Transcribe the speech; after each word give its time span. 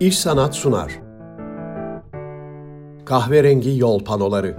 İş 0.00 0.18
Sanat 0.18 0.54
sunar. 0.54 0.92
Kahverengi 3.04 3.78
Yol 3.78 4.04
Panoları 4.04 4.56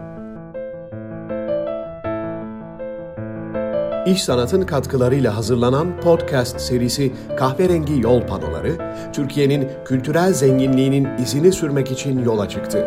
İş 4.05 4.23
Sanat'ın 4.23 4.61
katkılarıyla 4.61 5.37
hazırlanan 5.37 6.01
podcast 6.01 6.61
serisi 6.61 7.11
Kahverengi 7.37 8.01
Yol 8.01 8.21
Panoları, 8.21 8.77
Türkiye'nin 9.13 9.67
kültürel 9.85 10.33
zenginliğinin 10.33 11.07
izini 11.17 11.51
sürmek 11.51 11.91
için 11.91 12.23
yola 12.23 12.49
çıktı. 12.49 12.77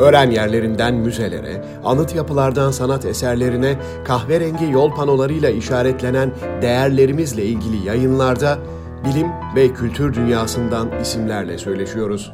Öğren 0.00 0.30
yerlerinden 0.30 0.94
müzelere, 0.94 1.64
anıt 1.84 2.14
yapılardan 2.14 2.70
sanat 2.70 3.04
eserlerine 3.04 3.76
kahverengi 4.04 4.70
yol 4.70 4.94
panolarıyla 4.94 5.50
işaretlenen 5.50 6.32
değerlerimizle 6.62 7.44
ilgili 7.44 7.86
yayınlarda 7.86 8.58
bilim 9.04 9.28
ve 9.56 9.72
kültür 9.72 10.14
dünyasından 10.14 11.00
isimlerle 11.00 11.58
söyleşiyoruz. 11.58 12.32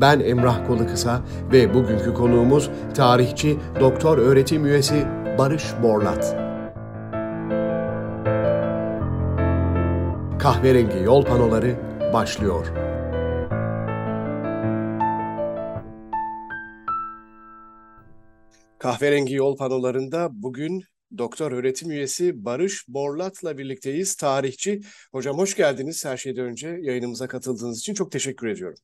Ben 0.00 0.20
Emrah 0.20 0.66
Kolukısa 0.66 1.20
ve 1.52 1.74
bugünkü 1.74 2.14
konuğumuz 2.14 2.70
tarihçi, 2.94 3.56
doktor 3.80 4.18
öğretim 4.18 4.66
üyesi 4.66 5.06
Barış 5.38 5.64
Borlat. 5.82 6.36
Kahverengi 10.38 10.98
yol 10.98 11.24
panoları 11.24 11.76
başlıyor. 12.12 12.66
Kahverengi 18.78 19.34
yol 19.34 19.56
panolarında 19.56 20.28
bugün 20.32 20.82
doktor 21.18 21.52
öğretim 21.52 21.90
üyesi 21.90 22.44
Barış 22.44 22.88
Borlat'la 22.88 23.58
birlikteyiz. 23.58 24.16
Tarihçi. 24.16 24.80
Hocam 25.12 25.38
hoş 25.38 25.56
geldiniz 25.56 26.04
her 26.04 26.16
şeyden 26.16 26.44
önce 26.44 26.68
yayınımıza 26.68 27.28
katıldığınız 27.28 27.78
için 27.78 27.94
çok 27.94 28.12
teşekkür 28.12 28.46
ediyorum. 28.46 28.78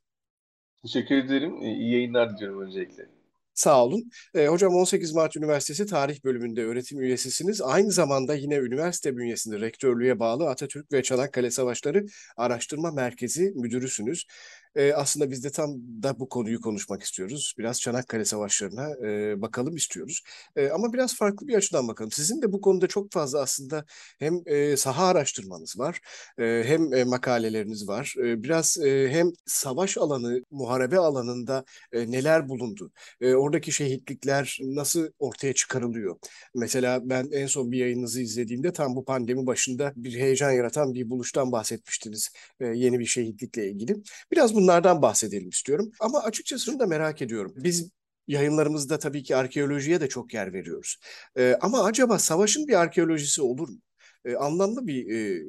Teşekkür 0.82 1.14
ederim. 1.14 1.62
İyi 1.62 1.92
yayınlar 1.92 2.36
diliyorum 2.36 2.60
öncelikle. 2.60 3.08
Sağ 3.54 3.84
olun. 3.84 4.10
E, 4.34 4.46
hocam 4.46 4.74
18 4.74 5.12
Mart 5.14 5.36
Üniversitesi 5.36 5.86
Tarih 5.86 6.24
Bölümünde 6.24 6.64
öğretim 6.64 7.00
üyesisiniz. 7.00 7.62
Aynı 7.62 7.90
zamanda 7.90 8.34
yine 8.34 8.56
üniversite 8.56 9.16
bünyesinde 9.16 9.60
rektörlüğe 9.60 10.18
bağlı 10.18 10.48
Atatürk 10.48 10.92
ve 10.92 11.02
Çanakkale 11.02 11.50
Savaşları 11.50 12.06
Araştırma 12.36 12.90
Merkezi 12.90 13.52
müdürüsünüz. 13.54 14.26
E, 14.76 14.92
aslında 14.92 15.30
biz 15.30 15.44
de 15.44 15.50
tam 15.50 15.70
da 16.02 16.18
bu 16.20 16.28
konuyu 16.28 16.60
konuşmak 16.60 17.02
istiyoruz. 17.02 17.54
Biraz 17.58 17.80
Çanakkale 17.80 18.24
Savaşları'na 18.24 19.06
e, 19.08 19.42
bakalım 19.42 19.76
istiyoruz. 19.76 20.22
E, 20.56 20.68
ama 20.68 20.92
biraz 20.92 21.16
farklı 21.16 21.48
bir 21.48 21.54
açıdan 21.54 21.88
bakalım. 21.88 22.10
Sizin 22.12 22.42
de 22.42 22.52
bu 22.52 22.60
konuda 22.60 22.86
çok 22.86 23.12
fazla 23.12 23.40
aslında 23.40 23.84
hem 24.18 24.40
e, 24.46 24.76
saha 24.76 25.06
araştırmanız 25.06 25.78
var, 25.78 26.00
e, 26.38 26.62
hem 26.66 26.94
e, 26.94 27.04
makaleleriniz 27.04 27.88
var. 27.88 28.14
E, 28.18 28.42
biraz 28.42 28.78
e, 28.78 29.08
hem 29.10 29.32
savaş 29.46 29.98
alanı, 29.98 30.44
muharebe 30.50 30.98
alanında 30.98 31.64
e, 31.92 32.10
neler 32.10 32.48
bulundu? 32.48 32.92
E, 33.20 33.34
oradaki 33.34 33.72
şehitlikler 33.72 34.58
nasıl 34.62 35.08
ortaya 35.18 35.52
çıkarılıyor? 35.52 36.16
Mesela 36.54 37.00
ben 37.10 37.28
en 37.32 37.46
son 37.46 37.72
bir 37.72 37.78
yayınınızı 37.78 38.20
izlediğimde 38.22 38.72
tam 38.72 38.96
bu 38.96 39.04
pandemi 39.04 39.46
başında 39.46 39.92
bir 39.96 40.14
heyecan 40.18 40.50
yaratan 40.52 40.94
bir 40.94 41.10
buluştan 41.10 41.52
bahsetmiştiniz. 41.52 42.30
E, 42.60 42.66
yeni 42.66 42.98
bir 42.98 43.06
şehitlikle 43.06 43.70
ilgili. 43.70 43.96
Biraz 44.32 44.54
bunlardan 44.62 45.02
bahsedelim 45.02 45.48
istiyorum. 45.48 45.90
Ama 46.00 46.22
açıkçası 46.22 46.64
şunu 46.64 46.78
da 46.78 46.86
merak 46.86 47.22
ediyorum. 47.22 47.52
Biz 47.56 47.90
yayınlarımızda 48.26 48.98
tabii 48.98 49.22
ki 49.22 49.36
arkeolojiye 49.36 50.00
de 50.00 50.08
çok 50.08 50.34
yer 50.34 50.52
veriyoruz. 50.52 50.96
E, 51.38 51.58
ama 51.60 51.84
acaba 51.84 52.18
savaşın 52.18 52.68
bir 52.68 52.74
arkeolojisi 52.74 53.42
olur 53.42 53.68
mu? 53.68 53.78
E, 54.24 54.36
anlamlı 54.36 54.86
bir 54.86 55.10
e, 55.10 55.42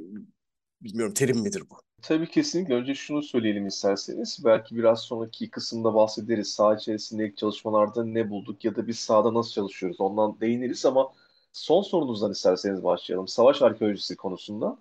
bilmiyorum 0.82 1.14
terim 1.14 1.40
midir 1.40 1.64
bu? 1.70 1.76
Tabii 2.02 2.30
kesinlikle. 2.30 2.74
Önce 2.74 2.96
şunu 2.96 3.22
söyleyelim 3.24 3.68
isterseniz. 3.68 4.40
Belki 4.46 4.76
biraz 4.76 5.02
sonraki 5.02 5.50
kısımda 5.50 5.94
bahsederiz. 5.94 6.54
Saha 6.54 6.76
içerisindeki 6.76 7.36
çalışmalarda 7.36 8.06
ne 8.06 8.30
bulduk 8.30 8.66
ya 8.66 8.76
da 8.76 8.88
biz 8.88 9.00
sahada 9.00 9.34
nasıl 9.34 9.52
çalışıyoruz 9.52 10.02
ondan 10.02 10.40
değiniriz 10.42 10.86
ama 10.86 11.14
son 11.54 11.82
sorunuzdan 11.82 12.32
isterseniz 12.32 12.84
başlayalım. 12.84 13.28
Savaş 13.28 13.62
arkeolojisi 13.62 14.16
konusunda. 14.16 14.78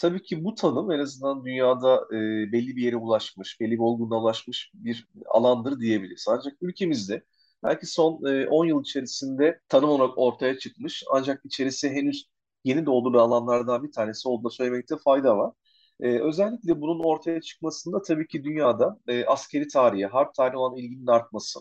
Tabii 0.00 0.22
ki 0.22 0.44
bu 0.44 0.54
tanım 0.54 0.92
en 0.92 0.98
azından 0.98 1.44
dünyada 1.44 1.96
e, 2.12 2.16
belli 2.52 2.76
bir 2.76 2.82
yere 2.82 2.96
ulaşmış, 2.96 3.60
belli 3.60 3.72
bir 3.72 3.78
olgunluğa 3.78 4.20
ulaşmış 4.20 4.70
bir 4.74 5.08
alandır 5.26 5.80
diyebiliriz. 5.80 6.26
Ancak 6.28 6.56
ülkemizde 6.62 7.24
belki 7.62 7.86
son 7.86 8.24
e, 8.26 8.46
10 8.48 8.66
yıl 8.66 8.82
içerisinde 8.82 9.60
tanım 9.68 9.88
olarak 9.90 10.18
ortaya 10.18 10.58
çıkmış 10.58 11.04
ancak 11.12 11.44
içerisi 11.44 11.90
henüz 11.90 12.28
yeni 12.64 12.86
dolduğu 12.86 13.20
alanlardan 13.20 13.82
bir 13.82 13.92
tanesi 13.92 14.28
olduğunu 14.28 14.50
söylemekte 14.50 14.96
fayda 14.96 15.38
var. 15.38 15.52
E, 16.00 16.20
özellikle 16.20 16.80
bunun 16.80 17.04
ortaya 17.04 17.40
çıkmasında 17.40 18.02
tabii 18.02 18.26
ki 18.26 18.44
dünyada 18.44 18.98
e, 19.08 19.24
askeri 19.24 19.68
tarihe, 19.68 20.06
harp 20.06 20.34
tarihi 20.34 20.56
olan 20.56 20.76
ilginin 20.76 21.06
artması, 21.06 21.60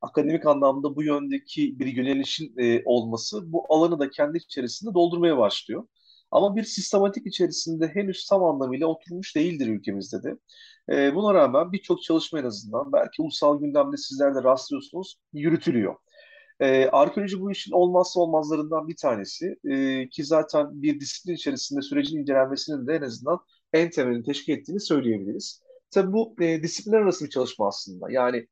akademik 0.00 0.46
anlamda 0.46 0.96
bu 0.96 1.02
yöndeki 1.02 1.78
bir 1.78 1.86
yönelişin 1.86 2.54
e, 2.58 2.82
olması 2.84 3.52
bu 3.52 3.64
alanı 3.74 3.98
da 3.98 4.10
kendi 4.10 4.38
içerisinde 4.38 4.94
doldurmaya 4.94 5.38
başlıyor. 5.38 5.84
Ama 6.30 6.56
bir 6.56 6.62
sistematik 6.62 7.26
içerisinde 7.26 7.88
henüz 7.88 8.26
tam 8.26 8.44
anlamıyla 8.44 8.86
oturmuş 8.86 9.36
değildir 9.36 9.66
ülkemizde 9.66 10.22
de. 10.22 10.36
E, 10.90 11.14
buna 11.14 11.34
rağmen 11.34 11.72
birçok 11.72 12.02
çalışma 12.02 12.40
en 12.40 12.44
azından 12.44 12.92
belki 12.92 13.22
ulusal 13.22 13.60
gündemde 13.60 13.96
sizler 13.96 14.34
de 14.34 14.42
rastlıyorsunuz 14.42 15.16
yürütülüyor. 15.32 15.96
E, 16.60 16.86
arkeoloji 16.86 17.40
bu 17.40 17.50
işin 17.52 17.72
olmazsa 17.72 18.20
olmazlarından 18.20 18.88
bir 18.88 18.96
tanesi 18.96 19.56
e, 19.64 20.08
ki 20.08 20.24
zaten 20.24 20.82
bir 20.82 21.00
disiplin 21.00 21.34
içerisinde 21.34 21.82
sürecin 21.82 22.18
incelenmesinin 22.18 22.86
de 22.86 22.94
en 22.94 23.02
azından 23.02 23.38
en 23.72 23.90
temelini 23.90 24.24
teşkil 24.24 24.52
ettiğini 24.52 24.80
söyleyebiliriz. 24.80 25.62
Tabii 25.90 26.12
bu 26.12 26.36
e, 26.40 26.62
disiplinler 26.62 26.98
arası 27.00 27.24
bir 27.24 27.30
çalışma 27.30 27.68
aslında. 27.68 28.06
Yani 28.10 28.46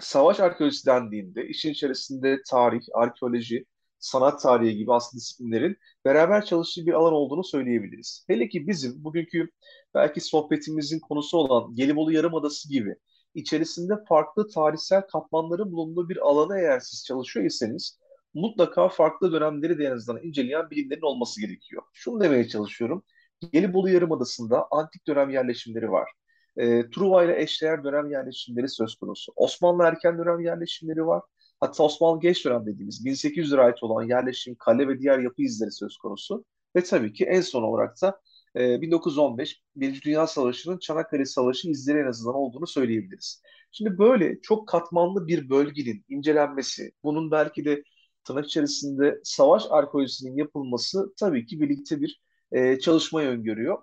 savaş 0.00 0.40
arkeolojisi 0.40 0.86
dendiğinde 0.86 1.48
işin 1.48 1.70
içerisinde 1.70 2.42
tarih, 2.50 2.80
arkeoloji, 2.94 3.64
sanat 3.98 4.42
tarihi 4.42 4.76
gibi 4.76 4.92
aslında 4.92 5.20
disiplinlerin 5.20 5.76
beraber 6.04 6.44
çalıştığı 6.44 6.86
bir 6.86 6.92
alan 6.92 7.12
olduğunu 7.12 7.44
söyleyebiliriz. 7.44 8.24
Hele 8.28 8.48
ki 8.48 8.68
bizim 8.68 9.04
bugünkü 9.04 9.50
belki 9.94 10.20
sohbetimizin 10.20 10.98
konusu 10.98 11.38
olan 11.38 11.74
Gelibolu 11.74 12.12
Yarımadası 12.12 12.68
gibi 12.68 12.96
içerisinde 13.34 13.94
farklı 14.08 14.48
tarihsel 14.48 15.02
katmanların 15.02 15.72
bulunduğu 15.72 16.08
bir 16.08 16.16
alana 16.16 16.58
eğer 16.60 16.80
siz 16.80 17.04
çalışıyor 17.04 17.46
iseniz 17.46 17.98
mutlaka 18.34 18.88
farklı 18.88 19.32
dönemleri 19.32 19.78
de 19.78 19.94
inceleyen 20.22 20.70
bilimlerin 20.70 21.02
olması 21.02 21.40
gerekiyor. 21.40 21.82
Şunu 21.92 22.20
demeye 22.20 22.48
çalışıyorum. 22.48 23.04
Gelibolu 23.52 23.90
Yarımadası'nda 23.90 24.66
antik 24.70 25.06
dönem 25.06 25.30
yerleşimleri 25.30 25.90
var. 25.90 26.10
E, 26.56 26.90
Truva 26.90 27.24
ile 27.24 27.42
eşdeğer 27.42 27.84
dönem 27.84 28.10
yerleşimleri 28.10 28.68
söz 28.68 28.94
konusu. 28.94 29.32
Osmanlı 29.36 29.84
erken 29.84 30.18
dönem 30.18 30.40
yerleşimleri 30.40 31.06
var. 31.06 31.22
Hatta 31.60 31.82
Osmanlı 31.84 32.20
geç 32.20 32.44
dönem 32.44 32.66
dediğimiz 32.66 33.04
1800'lere 33.04 33.60
ait 33.60 33.82
olan 33.82 34.08
yerleşim, 34.08 34.54
kale 34.54 34.88
ve 34.88 34.98
diğer 34.98 35.18
yapı 35.18 35.42
izleri 35.42 35.72
söz 35.72 35.96
konusu. 35.96 36.44
Ve 36.76 36.82
tabii 36.82 37.12
ki 37.12 37.24
en 37.24 37.40
son 37.40 37.62
olarak 37.62 38.02
da 38.02 38.20
e, 38.56 38.80
1915 38.80 39.62
Birinci 39.76 40.02
Dünya 40.02 40.26
Savaşı'nın 40.26 40.78
Çanakkale 40.78 41.24
Savaşı 41.24 41.68
izleri 41.68 41.98
en 41.98 42.06
azından 42.06 42.34
olduğunu 42.34 42.66
söyleyebiliriz. 42.66 43.42
Şimdi 43.72 43.98
böyle 43.98 44.40
çok 44.40 44.68
katmanlı 44.68 45.26
bir 45.26 45.50
bölgenin 45.50 46.04
incelenmesi, 46.08 46.92
bunun 47.04 47.30
belki 47.30 47.64
de 47.64 47.82
tırnak 48.24 48.46
içerisinde 48.46 49.20
savaş 49.24 49.62
arkeolojisinin 49.70 50.36
yapılması 50.36 51.14
tabii 51.18 51.46
ki 51.46 51.60
birlikte 51.60 52.00
bir 52.00 52.20
e, 52.52 52.78
çalışmayı 52.78 53.28
öngörüyor. 53.28 53.78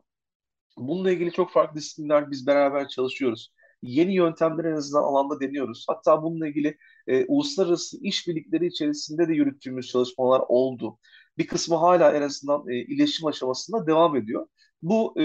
Bununla 0.78 1.12
ilgili 1.12 1.32
çok 1.32 1.52
farklı 1.52 1.78
disiplinler 1.78 2.32
biz 2.32 2.48
beraber 2.48 2.88
çalışıyoruz. 2.88 3.54
Yeni 3.82 4.16
yöntemler 4.16 4.66
en 4.66 4.76
azından 4.76 5.04
alanda 5.04 5.40
deniyoruz. 5.40 5.86
Hatta 5.90 6.24
bununla 6.24 6.48
ilgili 6.48 6.78
e, 7.08 7.26
uluslararası 7.26 7.98
işbirlikleri 8.02 8.68
içerisinde 8.68 9.28
de 9.28 9.34
yürüttüğümüz 9.34 9.88
çalışmalar 9.88 10.42
oldu. 10.48 10.98
Bir 11.38 11.48
kısmı 11.48 11.76
hala 11.76 12.12
en 12.12 12.22
azından 12.22 12.70
e, 12.70 12.76
iletişim 12.76 13.28
aşamasında 13.28 13.88
devam 13.88 14.16
ediyor. 14.16 14.48
Bu 14.82 15.14
e, 15.22 15.24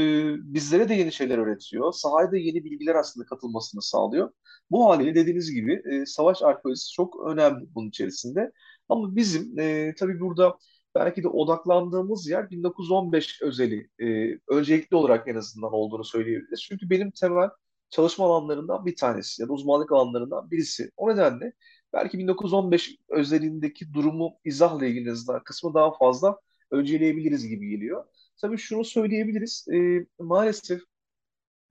bizlere 0.55 0.89
de 0.89 0.95
yeni 0.95 1.13
şeyler 1.13 1.39
öğretiyor. 1.39 1.93
Sahaya 1.93 2.33
da 2.33 2.37
yeni 2.37 2.65
bilgiler 2.65 2.95
aslında 2.95 3.27
katılmasını 3.27 3.83
sağlıyor. 3.83 4.33
Bu 4.71 4.91
haliyle 4.91 5.15
dediğiniz 5.15 5.51
gibi 5.55 5.83
e, 5.93 6.07
savaş 6.07 6.43
arkeolojisi 6.43 6.93
çok 6.93 7.27
önemli 7.27 7.75
bunun 7.75 7.89
içerisinde. 7.89 8.53
Ama 8.89 9.17
bizim 9.17 9.59
e, 9.59 9.95
tabii 9.99 10.21
burada 10.21 10.59
belki 10.95 11.23
de 11.23 11.29
odaklandığımız 11.29 12.29
yer 12.29 12.51
1915 12.51 13.43
özeli 13.43 13.89
e, 14.03 14.39
öncelikli 14.49 14.95
olarak 14.95 15.29
en 15.29 15.35
azından 15.35 15.73
olduğunu 15.73 16.05
söyleyebiliriz. 16.05 16.61
Çünkü 16.63 16.91
benim 16.91 17.11
temel 17.11 17.49
çalışma 17.91 18.27
alanlarından 18.27 18.87
bir 18.87 18.97
tanesi 18.97 19.43
ya 19.43 19.49
da 19.49 19.53
uzmanlık 19.53 19.93
alanlarından 19.93 20.51
birisi. 20.51 20.91
O 20.97 21.11
nedenle 21.11 21.53
belki 21.93 22.19
1915 22.19 22.97
özelindeki 23.09 23.95
durumu 23.95 24.33
izahla 24.45 24.87
ilgili 24.87 25.15
kısmı 25.45 25.75
daha 25.75 25.93
fazla 25.99 26.39
önceleyebiliriz 26.71 27.49
gibi 27.49 27.69
geliyor. 27.69 28.05
Tabii 28.41 28.59
şunu 28.59 28.85
söyleyebiliriz. 28.85 29.67
E, 29.75 30.07
maalesef 30.19 30.83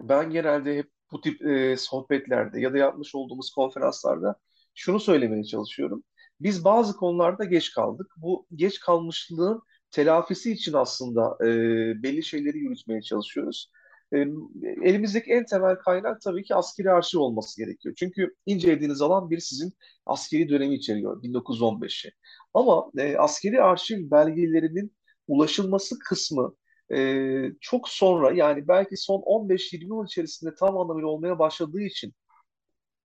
ben 0.02 0.30
genelde 0.30 0.78
hep 0.78 0.90
bu 1.12 1.22
tip 1.22 1.46
e, 1.46 1.78
sohbetlerde 1.78 2.62
ya 2.62 2.74
da 2.74 2.78
yapmış 2.78 3.16
olduğumuz 3.16 3.52
konferanslarda 3.52 4.36
şunu 4.76 5.00
söylemeye 5.00 5.44
çalışıyorum. 5.44 6.04
Biz 6.40 6.64
bazı 6.64 6.98
konularda 6.98 7.44
geç 7.44 7.72
kaldık. 7.72 8.08
Bu 8.18 8.48
geç 8.56 8.80
kalmışlığın 8.80 9.62
telafisi 9.92 10.52
için 10.52 10.74
aslında 10.74 11.38
e, 11.46 11.48
belli 12.04 12.24
şeyleri 12.24 12.58
yürütmeye 12.58 13.02
çalışıyoruz. 13.02 13.72
E, 14.14 14.18
elimizdeki 14.84 15.32
en 15.32 15.46
temel 15.46 15.76
kaynak 15.76 16.22
tabii 16.22 16.44
ki 16.44 16.56
askeri 16.56 16.92
arşiv 16.92 17.20
olması 17.20 17.62
gerekiyor. 17.62 17.96
Çünkü 18.00 18.36
incelediğiniz 18.46 19.02
alan 19.02 19.30
bir 19.30 19.40
sizin 19.40 19.74
askeri 20.06 20.50
dönemi 20.50 20.76
içeriyor 20.76 21.24
1915'i. 21.24 22.12
Ama 22.54 22.92
e, 22.98 23.18
askeri 23.18 23.62
arşiv 23.62 24.12
belgelerinin 24.12 24.96
ulaşılması 25.28 26.00
kısmı 26.00 26.56
e, 26.94 27.52
çok 27.62 27.90
sonra 27.90 28.32
yani 28.32 28.68
belki 28.68 28.98
son 28.98 29.20
15-20 29.20 29.86
yıl 29.86 30.06
içerisinde 30.06 30.56
tam 30.56 30.78
anlamıyla 30.78 31.08
olmaya 31.08 31.40
başladığı 31.40 31.82
için 31.82 32.14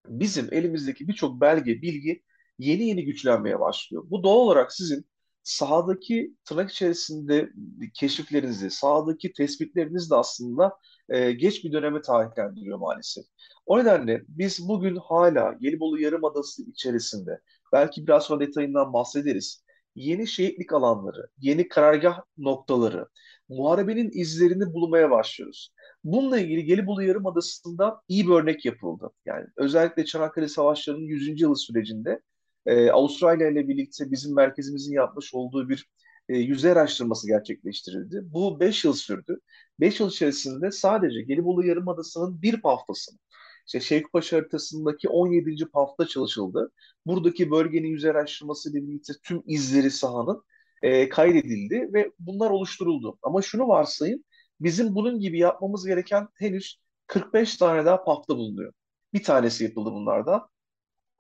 bizim 0.09 0.49
elimizdeki 0.53 1.09
birçok 1.09 1.41
belge, 1.41 1.83
bilgi 1.83 2.23
yeni 2.59 2.85
yeni 2.85 3.05
güçlenmeye 3.05 3.61
başlıyor. 3.61 4.05
Bu 4.11 4.23
doğal 4.23 4.37
olarak 4.37 4.73
sizin 4.73 5.07
sahadaki 5.45 6.35
tırnak 6.45 6.71
içerisinde 6.71 7.51
keşiflerinizi, 7.95 8.71
sahadaki 8.71 9.33
tespitlerinizi 9.33 10.11
de 10.11 10.15
aslında 10.15 10.79
e, 11.09 11.33
geç 11.33 11.65
bir 11.65 11.73
döneme 11.73 12.03
tarihlendiriyor 12.03 12.79
maalesef. 12.79 13.25
O 13.67 13.79
nedenle 13.79 14.23
biz 14.29 14.69
bugün 14.69 14.97
hala 14.97 15.53
Gelibolu 15.53 16.01
Yarımadası 16.01 16.63
içerisinde, 16.71 17.41
belki 17.73 18.07
biraz 18.07 18.23
sonra 18.25 18.41
detayından 18.41 18.93
bahsederiz, 18.93 19.65
yeni 19.95 20.27
şehitlik 20.27 20.73
alanları, 20.73 21.29
yeni 21.39 21.69
karargah 21.69 22.21
noktaları, 22.39 23.09
muharebenin 23.49 24.11
izlerini 24.15 24.75
bulmaya 24.75 25.11
başlıyoruz. 25.11 25.73
Bununla 26.05 26.39
ilgili 26.39 26.65
Gelibolu 26.65 27.03
Yarımadası'nda 27.03 28.01
iyi 28.09 28.27
bir 28.27 28.33
örnek 28.33 28.65
yapıldı. 28.65 29.11
Yani 29.27 29.47
özellikle 29.57 30.05
Çanakkale 30.05 30.49
Savaşları'nın 30.49 31.05
100. 31.07 31.41
yılı 31.41 31.57
sürecinde 31.57 32.21
e, 32.67 32.91
Avustralya 32.91 33.51
ile 33.51 33.69
birlikte 33.69 34.11
bizim 34.11 34.35
merkezimizin 34.35 34.95
yapmış 34.95 35.35
olduğu 35.35 35.69
bir 35.69 35.89
e, 36.29 36.39
yüzey 36.39 36.73
araştırması 36.73 37.27
gerçekleştirildi. 37.27 38.21
Bu 38.25 38.61
5 38.61 38.85
yıl 38.85 38.93
sürdü. 38.93 39.41
5 39.81 40.01
yıl 40.01 40.11
içerisinde 40.11 40.71
sadece 40.71 41.23
Gelibolu 41.23 41.67
Yarımadası'nın 41.67 42.43
bir 42.43 42.61
paftasını, 42.61 43.19
işte 43.67 43.81
Şevkipaşa 43.81 44.37
haritasındaki 44.37 45.09
17. 45.09 45.67
pafta 45.67 46.07
çalışıldı. 46.07 46.73
Buradaki 47.07 47.51
bölgenin 47.51 47.89
yüzey 47.89 48.11
araştırması 48.11 48.71
ile 48.71 48.87
birlikte 48.89 49.13
tüm 49.23 49.43
izleri 49.47 49.91
sahanın 49.91 50.43
e, 50.83 51.09
kaydedildi 51.09 51.91
ve 51.95 52.13
bunlar 52.19 52.51
oluşturuldu. 52.51 53.19
Ama 53.23 53.43
şunu 53.43 53.69
varsayın, 53.69 54.25
bizim 54.61 54.95
bunun 54.95 55.21
gibi 55.21 55.39
yapmamız 55.39 55.87
gereken 55.87 56.29
henüz 56.35 56.81
45 57.07 57.57
tane 57.57 57.85
daha 57.85 58.05
pafta 58.05 58.37
bulunuyor. 58.37 58.73
Bir 59.13 59.23
tanesi 59.23 59.65
yapıldı 59.65 59.91
bunlardan. 59.93 60.49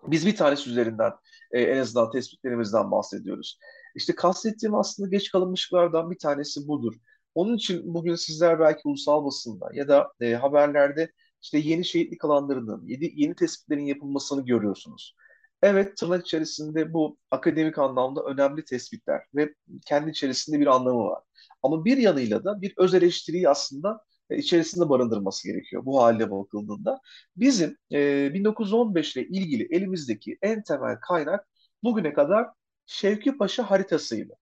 Biz 0.06 0.26
bir 0.26 0.36
tanesi 0.36 0.70
üzerinden 0.70 1.12
e, 1.52 1.60
en 1.60 1.78
azından 1.78 2.10
tespitlerimizden 2.10 2.90
bahsediyoruz. 2.90 3.58
İşte 3.94 4.14
kastettiğim 4.14 4.74
aslında 4.74 5.08
geç 5.08 5.30
kalınmışlıklardan 5.30 6.10
bir 6.10 6.18
tanesi 6.18 6.68
budur. 6.68 6.94
Onun 7.34 7.56
için 7.56 7.94
bugün 7.94 8.14
sizler 8.14 8.60
belki 8.60 8.80
ulusal 8.84 9.24
basında 9.24 9.68
ya 9.74 9.88
da 9.88 10.12
e, 10.20 10.34
haberlerde 10.34 11.12
işte 11.42 11.58
yeni 11.58 11.84
şehitlik 11.84 12.24
alanlarının, 12.24 12.86
yeni, 12.86 13.12
yeni 13.22 13.34
tespitlerin 13.34 13.86
yapılmasını 13.86 14.44
görüyorsunuz. 14.46 15.16
Evet, 15.62 15.96
tırnak 15.96 16.26
içerisinde 16.26 16.92
bu 16.92 17.18
akademik 17.30 17.78
anlamda 17.78 18.22
önemli 18.22 18.64
tespitler 18.64 19.22
ve 19.34 19.54
kendi 19.86 20.10
içerisinde 20.10 20.60
bir 20.60 20.66
anlamı 20.66 21.04
var. 21.04 21.22
Ama 21.62 21.84
bir 21.84 21.96
yanıyla 21.96 22.44
da 22.44 22.62
bir 22.62 22.74
öz 22.76 22.94
eleştiriyi 22.94 23.48
aslında 23.48 24.04
içerisinde 24.30 24.88
barındırması 24.88 25.48
gerekiyor 25.48 25.84
bu 25.84 26.02
halde 26.02 26.30
bakıldığında. 26.30 27.00
Bizim 27.36 27.76
e, 27.92 28.34
1915 28.34 29.16
ile 29.16 29.26
ilgili 29.26 29.76
elimizdeki 29.76 30.38
en 30.42 30.62
temel 30.62 31.00
kaynak 31.00 31.48
bugüne 31.82 32.12
kadar 32.12 32.46
Şevki 32.86 33.36
Paşa 33.38 33.70
haritasıydı. 33.70 34.34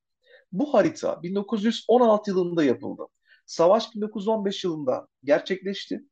Bu 0.52 0.75
harita 0.75 1.23
1916 1.23 2.31
yılında 2.31 2.64
yapıldı. 2.64 3.02
Savaş 3.46 3.94
1915 3.94 4.64
yılında 4.64 5.08
gerçekleşti. 5.25 6.02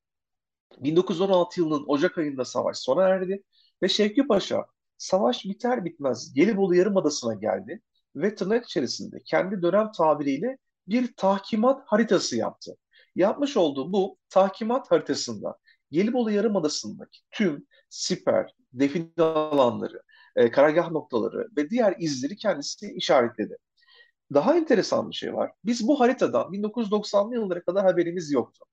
1916 0.78 1.60
yılının 1.60 1.84
Ocak 1.86 2.18
ayında 2.18 2.44
savaş 2.44 2.78
sona 2.78 3.02
erdi 3.02 3.42
ve 3.82 3.88
Şevki 3.88 4.26
Paşa 4.26 4.66
savaş 4.98 5.44
biter 5.44 5.84
bitmez 5.84 6.32
Gelibolu 6.34 6.74
Yarımadası'na 6.74 7.34
geldi 7.34 7.82
ve 8.16 8.34
tırnak 8.34 8.64
içerisinde 8.64 9.18
kendi 9.24 9.62
dönem 9.62 9.92
tabiriyle 9.92 10.58
bir 10.88 11.12
tahkimat 11.16 11.82
haritası 11.86 12.36
yaptı. 12.36 12.76
Yapmış 13.20 13.56
olduğu 13.56 13.92
bu 13.92 14.18
tahkimat 14.28 14.90
haritasında 14.90 15.56
Gelibolu 15.90 16.30
Yarımadası'ndaki 16.30 17.20
tüm 17.30 17.66
siper, 17.90 18.54
define 18.72 19.24
alanları, 19.24 20.02
e, 20.36 20.50
karargah 20.50 20.90
noktaları 20.90 21.48
ve 21.56 21.70
diğer 21.70 21.94
izleri 21.98 22.36
kendisi 22.36 22.92
işaretledi. 22.92 23.56
Daha 24.34 24.56
enteresan 24.56 25.10
bir 25.10 25.14
şey 25.14 25.34
var. 25.34 25.52
Biz 25.64 25.88
bu 25.88 26.00
haritadan 26.00 26.52
1990'lı 26.52 27.34
yıllara 27.34 27.62
kadar 27.62 27.84
haberimiz 27.84 28.32
yoktu. 28.32 28.64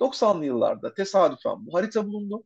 90'lı 0.00 0.44
yıllarda 0.44 0.94
tesadüfen 0.94 1.66
bu 1.66 1.74
harita 1.74 2.06
bulundu. 2.06 2.44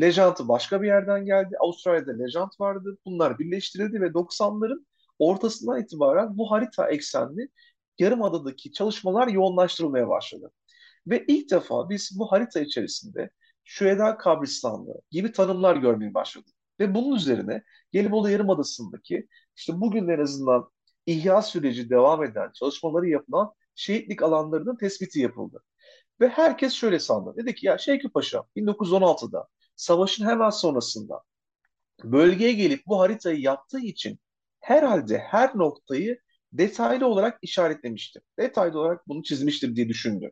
Lejant'ı 0.00 0.48
başka 0.48 0.82
bir 0.82 0.86
yerden 0.86 1.24
geldi. 1.24 1.56
Avustralya'da 1.60 2.12
Lejant 2.12 2.60
vardı. 2.60 2.98
Bunlar 3.06 3.38
birleştirildi 3.38 4.00
ve 4.00 4.14
90'ların 4.14 4.86
ortasından 5.18 5.82
itibaren 5.82 6.38
bu 6.38 6.50
harita 6.50 6.90
eksenli 6.90 7.48
Yarımada'daki 7.98 8.72
çalışmalar 8.72 9.28
yoğunlaştırılmaya 9.28 10.08
başladı. 10.08 10.50
Ve 11.10 11.24
ilk 11.28 11.50
defa 11.50 11.90
biz 11.90 12.18
bu 12.18 12.32
harita 12.32 12.60
içerisinde 12.60 13.30
Şüheda 13.64 14.16
Kabristanlığı 14.16 15.00
gibi 15.10 15.32
tanımlar 15.32 15.76
görmeye 15.76 16.14
başladık. 16.14 16.54
Ve 16.80 16.94
bunun 16.94 17.16
üzerine 17.16 17.62
Gelibolu 17.92 18.30
Yarımadası'ndaki 18.30 19.28
işte 19.56 19.80
bugün 19.80 20.08
en 20.08 20.18
azından 20.18 20.70
ihya 21.06 21.42
süreci 21.42 21.90
devam 21.90 22.24
eden 22.24 22.50
çalışmaları 22.54 23.08
yapılan 23.08 23.52
şehitlik 23.74 24.22
alanlarının 24.22 24.76
tespiti 24.76 25.20
yapıldı. 25.20 25.62
Ve 26.20 26.28
herkes 26.28 26.72
şöyle 26.72 26.98
sandı. 26.98 27.34
Dedi 27.36 27.54
ki 27.54 27.66
ya 27.66 27.78
Şevki 27.78 28.08
Paşa 28.08 28.44
1916'da 28.56 29.48
savaşın 29.76 30.26
hemen 30.26 30.50
sonrasında 30.50 31.22
bölgeye 32.04 32.52
gelip 32.52 32.86
bu 32.86 33.00
haritayı 33.00 33.40
yaptığı 33.40 33.80
için 33.80 34.18
herhalde 34.60 35.18
her 35.18 35.58
noktayı 35.58 36.20
detaylı 36.52 37.06
olarak 37.06 37.38
işaretlemiştir. 37.42 38.22
Detaylı 38.38 38.80
olarak 38.80 39.08
bunu 39.08 39.22
çizmiştir 39.22 39.76
diye 39.76 39.88
düşündü. 39.88 40.30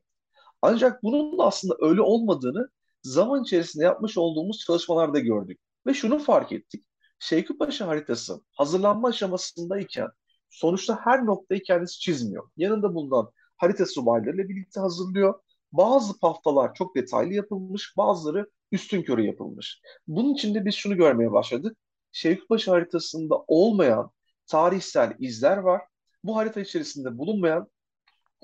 Ancak 0.68 1.02
bunun 1.02 1.38
da 1.38 1.44
aslında 1.44 1.76
öyle 1.80 2.00
olmadığını 2.00 2.68
zaman 3.02 3.42
içerisinde 3.42 3.84
yapmış 3.84 4.18
olduğumuz 4.18 4.58
çalışmalarda 4.58 5.18
gördük. 5.18 5.60
Ve 5.86 5.94
şunu 5.94 6.18
fark 6.18 6.52
ettik. 6.52 6.84
Şevkipaşa 7.18 7.86
haritası 7.86 8.40
hazırlanma 8.52 9.08
aşamasındayken 9.08 10.08
sonuçta 10.50 10.98
her 11.04 11.26
noktayı 11.26 11.62
kendisi 11.62 12.00
çizmiyor. 12.00 12.50
Yanında 12.56 12.94
bulunan 12.94 13.30
harita 13.56 13.87
subaylarıyla 13.87 14.49
birlikte 14.49 14.80
hazırlıyor. 14.80 15.35
Bazı 15.73 16.18
paftalar 16.18 16.75
çok 16.75 16.96
detaylı 16.96 17.35
yapılmış, 17.35 17.96
bazıları 17.96 18.50
üstün 18.73 19.02
körü 19.02 19.23
yapılmış. 19.26 19.80
Bunun 20.06 20.35
için 20.35 20.54
de 20.54 20.64
biz 20.64 20.75
şunu 20.75 20.96
görmeye 20.96 21.32
başladık. 21.32 21.76
Şevkipaşa 22.12 22.73
haritasında 22.73 23.35
olmayan 23.46 24.11
tarihsel 24.46 25.16
izler 25.18 25.56
var. 25.56 25.82
Bu 26.25 26.37
harita 26.37 26.61
içerisinde 26.61 27.18
bulunmayan 27.18 27.68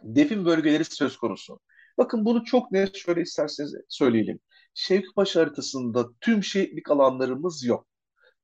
defin 0.03 0.45
bölgeleri 0.45 0.85
söz 0.85 1.17
konusu. 1.17 1.61
Bakın 1.99 2.25
bunu 2.25 2.45
çok 2.45 2.73
net 2.73 2.97
şöyle 2.97 3.23
isterseniz 3.23 3.75
söyleyelim. 3.89 4.41
Şevkipaşa 4.75 5.41
haritasında 5.41 6.07
tüm 6.21 6.45
şehitlik 6.45 6.91
alanlarımız 6.91 7.65
yok. 7.65 7.87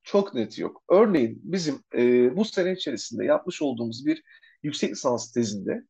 Çok 0.03 0.35
net 0.35 0.59
yok. 0.59 0.83
Örneğin 0.91 1.41
bizim 1.45 1.83
e, 1.95 2.37
bu 2.37 2.45
sene 2.45 2.73
içerisinde 2.73 3.25
yapmış 3.25 3.63
olduğumuz 3.63 4.07
bir 4.07 4.23
yüksek 4.63 4.91
lisans 4.91 5.33
tezinde 5.33 5.85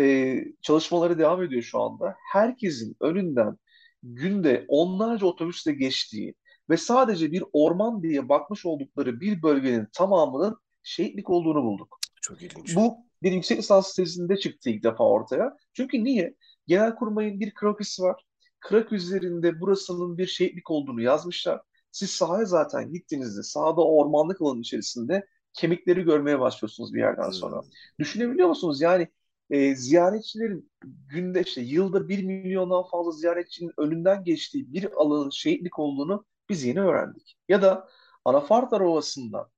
e, 0.00 0.38
çalışmaları 0.62 1.18
devam 1.18 1.42
ediyor 1.42 1.62
şu 1.62 1.80
anda. 1.80 2.16
Herkesin 2.32 2.96
önünden 3.00 3.56
günde 4.02 4.64
onlarca 4.68 5.26
otobüsle 5.26 5.72
geçtiği 5.72 6.34
ve 6.70 6.76
sadece 6.76 7.32
bir 7.32 7.44
orman 7.52 8.02
diye 8.02 8.28
bakmış 8.28 8.66
oldukları 8.66 9.20
bir 9.20 9.42
bölgenin 9.42 9.88
tamamının 9.92 10.56
şehitlik 10.82 11.30
olduğunu 11.30 11.62
bulduk. 11.62 11.98
Çok 12.22 12.42
ilginç. 12.42 12.76
Bu 12.76 12.96
bir 13.22 13.32
yüksek 13.32 13.58
lisans 13.58 13.94
tezinde 13.94 14.36
çıktı 14.36 14.70
ilk 14.70 14.84
defa 14.84 15.04
ortaya. 15.04 15.56
Çünkü 15.72 16.04
niye? 16.04 16.34
Genelkurmay'ın 16.66 17.40
bir 17.40 17.54
krokisi 17.54 18.02
var. 18.02 18.24
Krak 18.60 18.92
üzerinde 18.92 19.60
burasının 19.60 20.18
bir 20.18 20.26
şehitlik 20.26 20.70
olduğunu 20.70 21.02
yazmışlar. 21.02 21.60
Siz 21.90 22.10
sahaya 22.10 22.44
zaten 22.44 22.92
gittiğinizde 22.92 23.42
sahada 23.42 23.84
ormanlık 23.84 24.42
alanın 24.42 24.60
içerisinde 24.60 25.26
kemikleri 25.52 26.02
görmeye 26.02 26.40
başlıyorsunuz 26.40 26.94
bir 26.94 27.00
yerden 27.00 27.30
sonra. 27.30 27.56
Hmm. 27.62 27.68
Düşünebiliyor 27.98 28.48
musunuz? 28.48 28.80
Yani 28.80 29.08
e, 29.50 29.74
ziyaretçilerin 29.74 30.70
günde 31.08 31.42
işte 31.42 31.60
yılda 31.60 32.08
bir 32.08 32.24
milyondan 32.24 32.82
fazla 32.90 33.12
ziyaretçinin 33.12 33.72
önünden 33.78 34.24
geçtiği 34.24 34.72
bir 34.72 34.92
alanın 34.92 35.30
şehitlik 35.30 35.78
olduğunu 35.78 36.24
biz 36.48 36.64
yeni 36.64 36.80
öğrendik. 36.80 37.36
Ya 37.48 37.62
da 37.62 37.88
Anafartar 38.24 38.80
Ovası'nda 38.80 39.50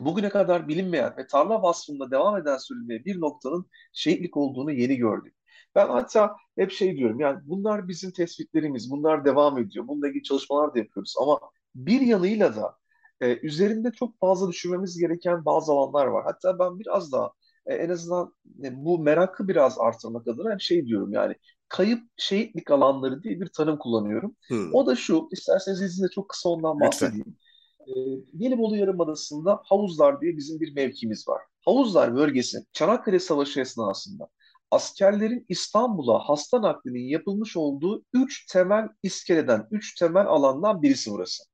bugüne 0.00 0.28
kadar 0.28 0.68
bilinmeyen 0.68 1.14
ve 1.16 1.26
tarla 1.26 1.62
vasfında 1.62 2.10
devam 2.10 2.36
eden 2.36 2.56
sürülmeye 2.56 3.04
bir 3.04 3.20
noktanın 3.20 3.66
şehitlik 3.92 4.36
olduğunu 4.36 4.72
yeni 4.72 4.96
gördük. 4.96 5.34
Ben 5.74 5.88
hatta 5.88 6.36
hep 6.58 6.72
şey 6.72 6.96
diyorum 6.96 7.20
yani 7.20 7.40
bunlar 7.44 7.88
bizim 7.88 8.10
tespitlerimiz, 8.10 8.90
bunlar 8.90 9.24
devam 9.24 9.58
ediyor. 9.58 9.88
Bununla 9.88 10.08
ilgili 10.08 10.22
çalışmalar 10.22 10.74
da 10.74 10.78
yapıyoruz 10.78 11.14
ama 11.20 11.40
bir 11.74 12.00
yanıyla 12.00 12.56
da 12.56 12.76
e, 13.20 13.38
üzerinde 13.38 13.92
çok 13.92 14.20
fazla 14.20 14.48
düşünmemiz 14.48 14.98
gereken 14.98 15.44
bazı 15.44 15.72
alanlar 15.72 16.06
var. 16.06 16.24
Hatta 16.24 16.58
ben 16.58 16.78
biraz 16.78 17.12
daha 17.12 17.32
e, 17.66 17.74
en 17.74 17.88
azından 17.88 18.34
e, 18.64 18.84
bu 18.84 18.98
merakı 18.98 19.48
biraz 19.48 19.78
artırmak 19.78 20.28
adına 20.28 20.58
şey 20.58 20.86
diyorum 20.86 21.12
yani 21.12 21.34
kayıp 21.68 22.02
şehitlik 22.16 22.70
alanları 22.70 23.22
diye 23.22 23.40
bir 23.40 23.48
tanım 23.48 23.78
kullanıyorum. 23.78 24.36
Hmm. 24.48 24.74
O 24.74 24.86
da 24.86 24.96
şu, 24.96 25.28
isterseniz 25.32 25.82
izninizle 25.82 26.08
çok 26.14 26.28
kısa 26.28 26.48
ondan 26.48 26.80
bahsedeyim. 26.80 27.36
E, 27.80 27.92
Gelibolu 28.36 28.76
Yarımadası'nda 28.76 29.60
Havuzlar 29.64 30.20
diye 30.20 30.36
bizim 30.36 30.60
bir 30.60 30.74
mevkimiz 30.74 31.28
var. 31.28 31.42
Havuzlar 31.64 32.16
bölgesi 32.16 32.58
Çanakkale 32.72 33.18
Savaşı 33.18 33.60
esnasında 33.60 34.28
askerlerin 34.72 35.46
İstanbul'a 35.48 36.18
hasta 36.28 36.62
naklinin 36.62 37.08
yapılmış 37.08 37.56
olduğu 37.56 38.04
üç 38.12 38.46
temel 38.46 38.88
iskeleden, 39.02 39.68
üç 39.70 39.94
temel 39.94 40.26
alandan 40.26 40.82
birisi 40.82 41.10
burası. 41.10 41.44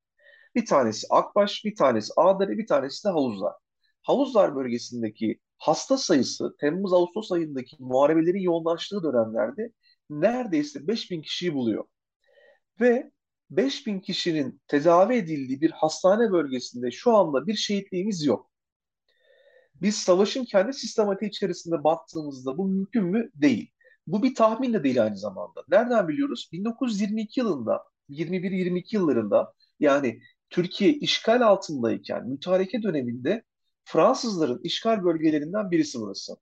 Bir 0.54 0.66
tanesi 0.66 1.06
Akbaş, 1.10 1.64
bir 1.64 1.76
tanesi 1.76 2.12
Ağdere, 2.16 2.58
bir 2.58 2.66
tanesi 2.66 3.04
de 3.04 3.08
Havuzlar. 3.08 3.54
Havuzlar 4.02 4.56
bölgesindeki 4.56 5.40
hasta 5.58 5.98
sayısı 5.98 6.56
Temmuz-Ağustos 6.60 7.32
ayındaki 7.32 7.76
muharebelerin 7.78 8.40
yoğunlaştığı 8.40 9.02
dönemlerde 9.02 9.72
neredeyse 10.10 10.88
5000 10.88 11.22
kişiyi 11.22 11.54
buluyor. 11.54 11.84
Ve 12.80 13.10
5000 13.50 14.00
kişinin 14.00 14.60
tedavi 14.68 15.14
edildiği 15.14 15.60
bir 15.60 15.70
hastane 15.70 16.32
bölgesinde 16.32 16.90
şu 16.90 17.16
anda 17.16 17.46
bir 17.46 17.54
şehitliğimiz 17.54 18.24
yok. 18.24 18.50
Biz 19.82 19.96
savaşın 19.96 20.44
kendi 20.44 20.72
sistematiği 20.72 21.28
içerisinde 21.28 21.84
baktığımızda 21.84 22.58
bu 22.58 22.68
mümkün 22.68 23.04
mü? 23.04 23.30
Değil. 23.34 23.70
Bu 24.06 24.22
bir 24.22 24.34
tahmin 24.34 24.72
de 24.72 24.84
değil 24.84 25.02
aynı 25.02 25.16
zamanda. 25.16 25.64
Nereden 25.68 26.08
biliyoruz? 26.08 26.48
1922 26.52 27.40
yılında, 27.40 27.84
21-22 28.10 28.84
yıllarında 28.96 29.52
yani 29.80 30.20
Türkiye 30.50 30.92
işgal 30.92 31.40
altındayken 31.40 32.28
mütareke 32.28 32.82
döneminde 32.82 33.42
Fransızların 33.84 34.60
işgal 34.64 35.04
bölgelerinden 35.04 35.70
birisi 35.70 36.00
burası. 36.00 36.36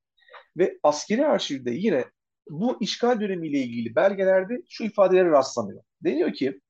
Ve 0.57 0.79
askeri 0.83 1.27
arşivde 1.27 1.71
yine 1.71 2.05
bu 2.51 2.77
işgal 2.81 3.21
dönemiyle 3.21 3.59
ilgili 3.59 3.95
belgelerde 3.97 4.63
şu 4.69 4.85
ifadelere 4.85 5.31
rastlanıyor. 5.31 5.83
Deniyor 6.05 6.33
ki 6.33 6.61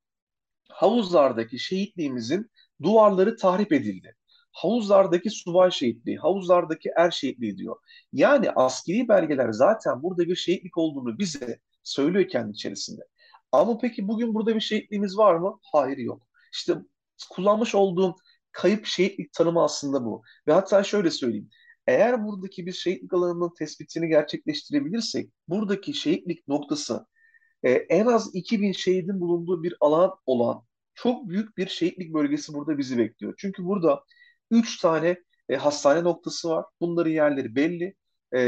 havuzlardaki 0.69 1.59
şehitliğimizin 1.59 2.51
duvarları 2.83 3.37
tahrip 3.37 3.73
edildi. 3.73 4.15
Havuzlardaki 4.57 5.31
subay 5.31 5.71
şehitliği, 5.71 6.17
havuzlardaki 6.19 6.91
er 6.97 7.11
şehitliği 7.11 7.59
diyor. 7.59 7.77
Yani 8.13 8.51
askeri 8.51 9.09
belgeler 9.09 9.53
zaten 9.53 10.03
burada 10.03 10.27
bir 10.27 10.37
şehitlik 10.37 10.79
olduğunu 10.79 11.19
bize 11.19 11.61
söylüyor 11.83 12.29
kendi 12.29 12.53
içerisinde. 12.53 13.03
Ama 13.53 13.79
peki 13.79 14.09
bugün 14.09 14.35
burada 14.35 14.55
bir 14.55 14.61
şehitliğimiz 14.61 15.19
var 15.19 15.35
mı? 15.35 15.59
Hayır 15.73 15.99
yok. 15.99 16.23
İşte 16.53 16.75
kullanmış 17.31 17.75
olduğum 17.75 18.17
kayıp 18.53 18.87
şehitlik 18.87 19.33
tanımı 19.33 19.63
aslında 19.63 20.05
bu. 20.05 20.23
Ve 20.49 20.53
hatta 20.53 20.83
şöyle 20.85 21.11
söyleyeyim. 21.11 21.51
Eğer 21.87 22.27
buradaki 22.27 22.67
bir 22.67 22.73
şehitlik 22.73 23.15
alanının 23.15 23.55
tespitini 23.59 24.09
gerçekleştirebilirsek, 24.09 25.31
buradaki 25.49 25.95
şehitlik 25.95 26.49
noktası 26.49 27.07
e, 27.63 27.71
en 27.71 28.07
az 28.07 28.35
2000 28.35 28.73
şehidin 28.73 29.21
bulunduğu 29.21 29.63
bir 29.63 29.75
alan 29.81 30.15
olan 30.27 30.63
çok 30.95 31.29
büyük 31.29 31.57
bir 31.57 31.67
şehitlik 31.67 32.15
bölgesi 32.15 32.55
burada 32.55 32.79
bizi 32.79 32.99
bekliyor. 32.99 33.35
Çünkü 33.39 33.65
burada 33.65 34.05
3 34.51 34.81
tane 34.81 35.17
e, 35.49 35.57
hastane 35.57 36.05
noktası 36.05 36.49
var. 36.49 36.65
Bunların 36.81 37.11
yerleri 37.11 37.57
belli. 37.57 37.95
E, 38.33 38.41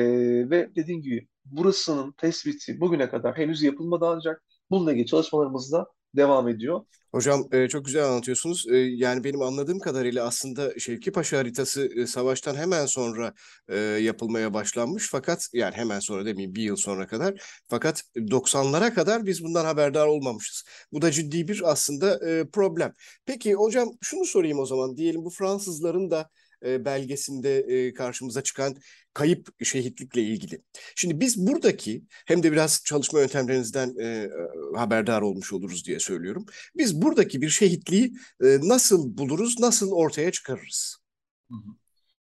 ve 0.51 0.75
dediğim 0.77 1.03
gibi 1.03 1.29
burasının 1.45 2.13
tespiti 2.13 2.81
bugüne 2.81 3.09
kadar 3.09 3.37
henüz 3.39 3.63
yapılmadı 3.63 4.07
ancak 4.09 4.45
bununla 4.71 4.93
ilgili 4.93 5.07
çalışmalarımız 5.07 5.73
da 5.73 5.87
devam 6.17 6.49
ediyor. 6.49 6.81
Hocam 7.13 7.49
e, 7.53 7.69
çok 7.69 7.85
güzel 7.85 8.05
anlatıyorsunuz. 8.05 8.67
E, 8.71 8.77
yani 8.77 9.25
benim 9.25 9.43
anladığım 9.43 9.79
kadarıyla 9.79 10.27
aslında 10.27 10.79
Şevki 10.79 11.13
Paşa 11.13 11.39
haritası 11.39 11.89
e, 11.97 12.07
savaştan 12.07 12.55
hemen 12.55 12.87
sonra 12.87 13.33
e, 13.69 13.79
yapılmaya 13.79 14.55
başlanmış. 14.55 15.09
Fakat 15.11 15.49
yani 15.53 15.75
hemen 15.77 16.01
sonra 16.01 16.27
demeyeyim 16.27 16.55
bir 16.55 16.63
yıl 16.63 16.77
sonra 16.77 17.07
kadar. 17.07 17.61
Fakat 17.69 18.03
90'lara 18.17 18.95
kadar 18.95 19.27
biz 19.27 19.45
bundan 19.45 19.65
haberdar 19.65 20.07
olmamışız. 20.07 20.65
Bu 20.93 21.03
da 21.03 21.11
ciddi 21.11 21.49
bir 21.49 21.63
aslında 21.65 22.31
e, 22.31 22.49
problem. 22.51 22.93
Peki 23.27 23.55
hocam 23.55 23.89
şunu 24.01 24.25
sorayım 24.25 24.59
o 24.59 24.67
zaman. 24.67 24.97
Diyelim 24.97 25.25
bu 25.25 25.31
Fransızların 25.31 26.11
da 26.11 26.31
e, 26.65 26.85
belgesinde 26.85 27.59
e, 27.59 27.95
karşımıza 27.95 28.43
çıkan 28.43 28.77
kayıp 29.15 29.65
şehitlikle 29.65 30.23
ilgili. 30.23 30.63
Şimdi 30.97 31.21
biz 31.21 31.47
buradaki 31.47 32.03
hem 32.27 32.43
de 32.43 32.53
biraz 32.53 32.83
çalışma 32.85 33.21
yöntemlerinizden 33.21 33.99
e, 34.01 34.31
haberdar 34.77 35.23
olmuş 35.23 35.53
oluruz 35.53 35.85
diye 35.87 35.99
söylüyorum. 35.99 36.47
Biz 36.77 37.03
buradaki 37.03 37.43
bir 37.43 37.49
şehitliği 37.49 38.13
nasıl 38.41 39.19
buluruz, 39.19 39.61
nasıl 39.61 39.93
ortaya 39.93 40.33
çıkarırız? 40.33 40.97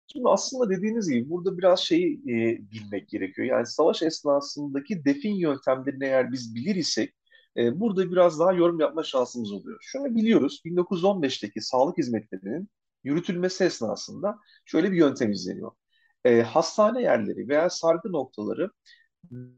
Şimdi 0.08 0.30
aslında 0.30 0.70
dediğiniz 0.70 1.10
gibi 1.10 1.30
burada 1.30 1.58
biraz 1.58 1.80
şeyi 1.80 2.22
bilmek 2.72 3.10
gerekiyor. 3.10 3.48
Yani 3.48 3.66
savaş 3.66 4.02
esnasındaki 4.02 5.06
defin 5.06 5.36
yöntemlerini 5.36 6.06
eğer 6.06 6.32
biz 6.32 6.56
bilir 6.56 6.75
isek 6.75 7.13
burada 7.58 8.12
biraz 8.12 8.40
daha 8.40 8.54
yorum 8.54 8.80
yapma 8.80 9.04
şansımız 9.04 9.52
oluyor. 9.52 9.78
Şunu 9.82 10.16
biliyoruz 10.16 10.62
1915'teki 10.66 11.62
sağlık 11.62 11.98
hizmetlerinin 11.98 12.70
yürütülmesi 13.03 13.63
esnasında 13.63 14.39
şöyle 14.65 14.91
bir 14.91 14.98
yöntem 14.98 15.31
izleniyor. 15.31 15.72
E, 16.25 16.41
hastane 16.41 17.01
yerleri 17.01 17.48
veya 17.48 17.69
sargı 17.69 18.12
noktaları 18.12 18.72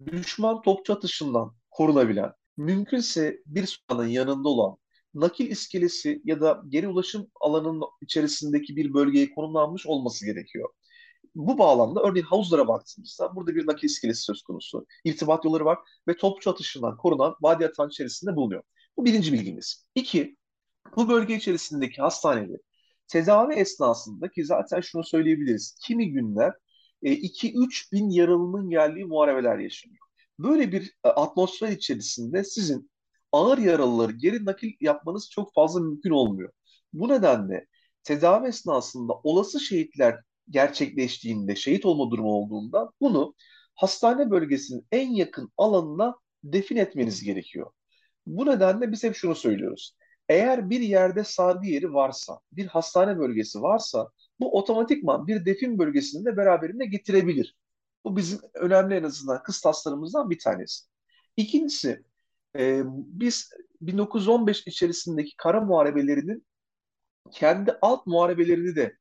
düşman 0.05 0.61
topçu 0.61 0.93
atışından 0.93 1.55
korunabilen, 1.71 2.31
mümkünse 2.57 3.41
bir 3.45 3.65
sahanın 3.65 4.07
yanında 4.07 4.49
olan 4.49 4.77
nakil 5.13 5.51
iskelesi 5.51 6.21
ya 6.25 6.41
da 6.41 6.61
geri 6.69 6.87
ulaşım 6.87 7.27
alanının 7.41 7.83
içerisindeki 8.01 8.75
bir 8.75 8.93
bölgeye 8.93 9.33
konumlanmış 9.33 9.87
olması 9.87 10.25
gerekiyor. 10.25 10.69
Bu 11.35 11.57
bağlamda 11.57 12.01
örneğin 12.01 12.25
havuzlara 12.25 12.67
baktığımızda 12.67 13.35
burada 13.35 13.55
bir 13.55 13.67
nakil 13.67 13.85
iskelesi 13.85 14.21
söz 14.21 14.41
konusu. 14.41 14.85
İrtibat 15.03 15.45
yolları 15.45 15.65
var 15.65 15.79
ve 16.07 16.17
topçu 16.17 16.51
atışından 16.51 16.97
korunan 16.97 17.35
vadi 17.41 17.63
yatağın 17.63 17.89
içerisinde 17.89 18.35
bulunuyor. 18.35 18.63
Bu 18.97 19.05
birinci 19.05 19.33
bilgimiz. 19.33 19.85
İki, 19.95 20.37
bu 20.95 21.09
bölge 21.09 21.35
içerisindeki 21.35 22.01
hastaneleri 22.01 22.57
Tedavi 23.07 23.53
esnasında 23.53 24.29
ki 24.31 24.45
zaten 24.45 24.81
şunu 24.81 25.03
söyleyebiliriz. 25.03 25.77
Kimi 25.83 26.11
günler 26.11 26.53
2-3 27.03 27.87
e, 27.87 27.97
bin 27.97 28.09
yaralının 28.09 28.69
geldiği 28.69 29.05
muharebeler 29.05 29.59
yaşanıyor. 29.59 30.05
Böyle 30.39 30.71
bir 30.71 30.93
e, 31.03 31.07
atmosfer 31.09 31.69
içerisinde 31.69 32.43
sizin 32.43 32.91
ağır 33.31 33.57
yaralıları 33.57 34.11
geri 34.11 34.45
nakil 34.45 34.71
yapmanız 34.81 35.29
çok 35.31 35.53
fazla 35.53 35.79
mümkün 35.81 36.09
olmuyor. 36.09 36.51
Bu 36.93 37.09
nedenle 37.09 37.67
tedavi 38.03 38.47
esnasında 38.47 39.13
olası 39.23 39.59
şehitler 39.59 40.19
gerçekleştiğinde, 40.49 41.55
şehit 41.55 41.85
olma 41.85 42.11
durumu 42.11 42.29
olduğunda 42.29 42.91
bunu 43.01 43.35
hastane 43.75 44.31
bölgesinin 44.31 44.87
en 44.91 45.09
yakın 45.09 45.51
alanına 45.57 46.15
defin 46.43 46.75
etmeniz 46.75 47.23
gerekiyor. 47.23 47.71
Bu 48.25 48.45
nedenle 48.45 48.91
biz 48.91 49.03
hep 49.03 49.15
şunu 49.15 49.35
söylüyoruz. 49.35 49.95
Eğer 50.29 50.69
bir 50.69 50.79
yerde 50.79 51.23
sargı 51.23 51.67
yeri 51.67 51.93
varsa, 51.93 52.39
bir 52.51 52.67
hastane 52.67 53.19
bölgesi 53.19 53.61
varsa 53.61 54.09
bu 54.39 54.57
otomatikman 54.57 55.27
bir 55.27 55.45
defin 55.45 55.79
bölgesini 55.79 56.25
de 56.25 56.37
beraberinde 56.37 56.85
getirebilir. 56.85 57.55
Bu 58.05 58.17
bizim 58.17 58.39
önemli 58.53 58.95
en 58.95 59.03
azından 59.03 59.43
kıstaslarımızdan 59.43 60.29
bir 60.29 60.39
tanesi. 60.39 60.85
İkincisi, 61.37 62.03
e, 62.57 62.81
biz 62.85 63.49
1915 63.81 64.67
içerisindeki 64.67 65.37
kara 65.37 65.61
muharebelerinin 65.61 66.45
kendi 67.31 67.77
alt 67.81 68.07
muharebelerini 68.07 68.75
de 68.75 68.97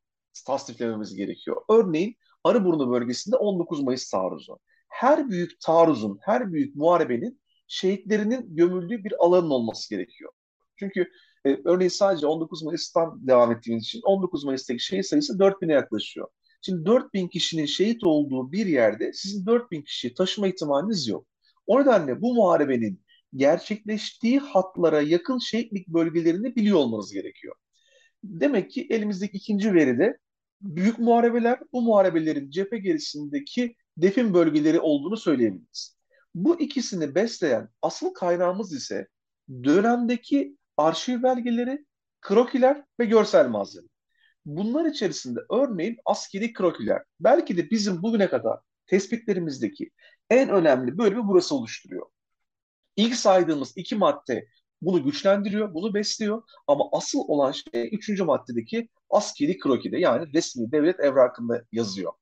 tasdiflememiz 0.46 1.14
gerekiyor. 1.14 1.62
Örneğin 1.70 2.16
Arıburnu 2.44 2.90
bölgesinde 2.92 3.36
19 3.36 3.82
Mayıs 3.82 4.10
taarruzu. 4.10 4.58
Her 4.88 5.30
büyük 5.30 5.60
taarruzun, 5.60 6.18
her 6.22 6.52
büyük 6.52 6.76
muharebenin 6.76 7.40
şehitlerinin 7.66 8.56
gömüldüğü 8.56 9.04
bir 9.04 9.24
alanın 9.24 9.50
olması 9.50 9.90
gerekiyor. 9.90 10.32
Çünkü 10.78 11.08
e, 11.46 11.56
örneğin 11.64 11.88
sadece 11.88 12.26
19 12.26 12.62
Mayıs'tan 12.62 13.26
devam 13.26 13.52
ettiğimiz 13.52 13.84
için 13.84 14.00
19 14.04 14.44
Mayıs'taki 14.44 14.84
şehit 14.84 15.06
sayısı 15.06 15.32
4000'e 15.38 15.72
yaklaşıyor. 15.72 16.28
Şimdi 16.62 16.86
4000 16.86 17.28
kişinin 17.28 17.66
şehit 17.66 18.04
olduğu 18.04 18.52
bir 18.52 18.66
yerde 18.66 19.12
sizin 19.12 19.46
4000 19.46 19.82
kişiyi 19.82 20.14
taşıma 20.14 20.48
ihtimaliniz 20.48 21.08
yok. 21.08 21.26
O 21.66 21.80
nedenle 21.80 22.20
bu 22.20 22.34
muharebenin 22.34 23.04
gerçekleştiği 23.36 24.38
hatlara 24.38 25.00
yakın 25.00 25.38
şehitlik 25.38 25.88
bölgelerini 25.88 26.56
biliyor 26.56 26.78
olmanız 26.78 27.12
gerekiyor. 27.12 27.54
Demek 28.24 28.70
ki 28.70 28.86
elimizdeki 28.90 29.36
ikinci 29.36 29.74
veride 29.74 30.18
büyük 30.60 30.98
muharebeler, 30.98 31.58
bu 31.72 31.82
muharebelerin 31.82 32.50
cephe 32.50 32.78
gerisindeki 32.78 33.76
defin 33.96 34.34
bölgeleri 34.34 34.80
olduğunu 34.80 35.16
söyleyebiliriz. 35.16 35.96
Bu 36.34 36.60
ikisini 36.60 37.14
besleyen 37.14 37.68
asıl 37.82 38.14
kaynağımız 38.14 38.72
ise 38.72 39.08
dönemdeki 39.64 40.56
arşiv 40.76 41.22
belgeleri, 41.22 41.86
krokiler 42.20 42.84
ve 43.00 43.04
görsel 43.04 43.48
malzeme. 43.48 43.88
Bunlar 44.46 44.84
içerisinde 44.84 45.40
örneğin 45.50 45.96
askeri 46.04 46.52
krokiler 46.52 47.02
belki 47.20 47.56
de 47.56 47.70
bizim 47.70 48.02
bugüne 48.02 48.28
kadar 48.28 48.58
tespitlerimizdeki 48.86 49.90
en 50.30 50.48
önemli 50.48 50.98
bölümü 50.98 51.22
burası 51.24 51.54
oluşturuyor. 51.54 52.06
İlk 52.96 53.16
saydığımız 53.16 53.72
iki 53.76 53.96
madde 53.96 54.48
bunu 54.82 55.04
güçlendiriyor, 55.04 55.74
bunu 55.74 55.94
besliyor 55.94 56.42
ama 56.66 56.84
asıl 56.92 57.18
olan 57.28 57.52
şey 57.52 57.88
üçüncü 57.92 58.24
maddedeki 58.24 58.88
askeri 59.10 59.58
krokide 59.58 59.98
yani 59.98 60.32
resmi 60.34 60.72
devlet 60.72 61.00
evrakında 61.00 61.64
yazıyor. 61.72 62.12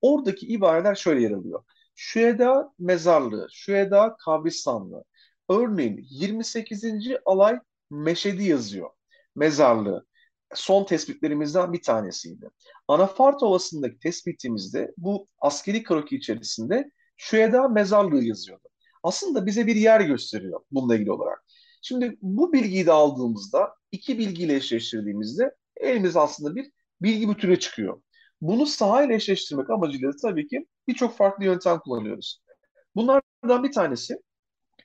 Oradaki 0.00 0.46
ibareler 0.46 0.94
şöyle 0.94 1.22
yer 1.22 1.30
alıyor. 1.30 1.64
Şüheda 1.94 2.72
mezarlığı, 2.78 3.48
Şüheda 3.52 4.16
kabristanlığı. 4.24 5.04
Örneğin 5.48 6.06
28. 6.10 6.84
alay 7.24 7.60
Meşedi 7.92 8.44
yazıyor. 8.44 8.90
Mezarlığı. 9.36 10.06
Son 10.54 10.84
tespitlerimizden 10.84 11.72
bir 11.72 11.82
tanesiydi. 11.82 12.50
Anafart 12.88 13.42
Ovası'ndaki 13.42 13.98
tespitimizde 13.98 14.94
bu 14.96 15.28
askeri 15.40 15.82
kroki 15.82 16.16
içerisinde 16.16 16.90
Şüheda 17.16 17.68
mezarlığı 17.68 18.24
yazıyordu. 18.24 18.68
Aslında 19.02 19.46
bize 19.46 19.66
bir 19.66 19.76
yer 19.76 20.00
gösteriyor 20.00 20.60
bununla 20.70 20.94
ilgili 20.94 21.12
olarak. 21.12 21.44
Şimdi 21.82 22.18
bu 22.22 22.52
bilgiyi 22.52 22.86
de 22.86 22.92
aldığımızda 22.92 23.74
iki 23.92 24.18
bilgiyle 24.18 24.54
eşleştirdiğimizde 24.54 25.54
elimiz 25.76 26.16
aslında 26.16 26.56
bir 26.56 26.70
bilgi 27.02 27.28
bütünü 27.28 27.58
çıkıyor. 27.58 28.02
Bunu 28.40 28.66
sahayla 28.66 29.14
eşleştirmek 29.14 29.70
amacıyla 29.70 30.12
da 30.12 30.16
tabii 30.22 30.46
ki 30.46 30.66
birçok 30.88 31.16
farklı 31.16 31.44
yöntem 31.44 31.78
kullanıyoruz. 31.78 32.42
Bunlardan 32.96 33.64
bir 33.64 33.72
tanesi 33.72 34.16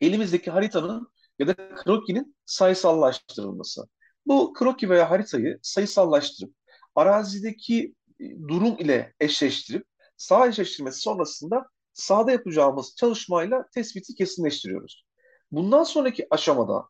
elimizdeki 0.02 0.52
haritanın 0.52 1.08
ya 1.40 1.48
da 1.48 1.56
krokinin 1.76 2.36
sayısallaştırılması. 2.46 3.84
Bu 4.26 4.54
kroki 4.54 4.90
veya 4.90 5.12
haritayı 5.12 5.60
sayısallaştırıp 5.62 6.54
arazideki 6.96 7.96
e, 8.20 8.24
durum 8.48 8.78
ile 8.80 9.14
eşleştirip 9.20 9.86
sağ 10.18 10.48
eşleştirmesi 10.48 11.00
sonrasında 11.00 11.66
sahada 11.94 12.32
yapacağımız 12.32 12.96
çalışmayla 12.98 13.66
tespiti 13.74 14.16
kesinleştiriyoruz. 14.16 15.06
Bundan 15.52 15.84
sonraki 15.84 16.28
aşamada 16.30 16.84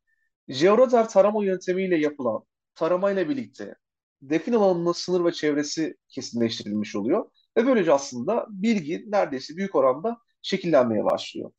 jeoradar 0.48 1.10
tarama 1.10 1.46
yöntemiyle 1.46 1.98
yapılan 1.98 2.44
taramayla 2.76 3.30
birlikte 3.30 3.76
defin 4.22 4.54
alanının 4.54 4.92
sınır 4.92 5.26
ve 5.26 5.32
çevresi 5.32 5.96
kesinleştirilmiş 6.10 6.96
oluyor. 6.96 7.30
Ve 7.58 7.68
böylece 7.68 7.94
aslında 7.94 8.46
bilgi 8.50 9.06
neredeyse 9.08 9.56
büyük 9.56 9.76
oranda 9.76 10.18
şekillenmeye 10.42 11.04
başlıyor. 11.06 11.52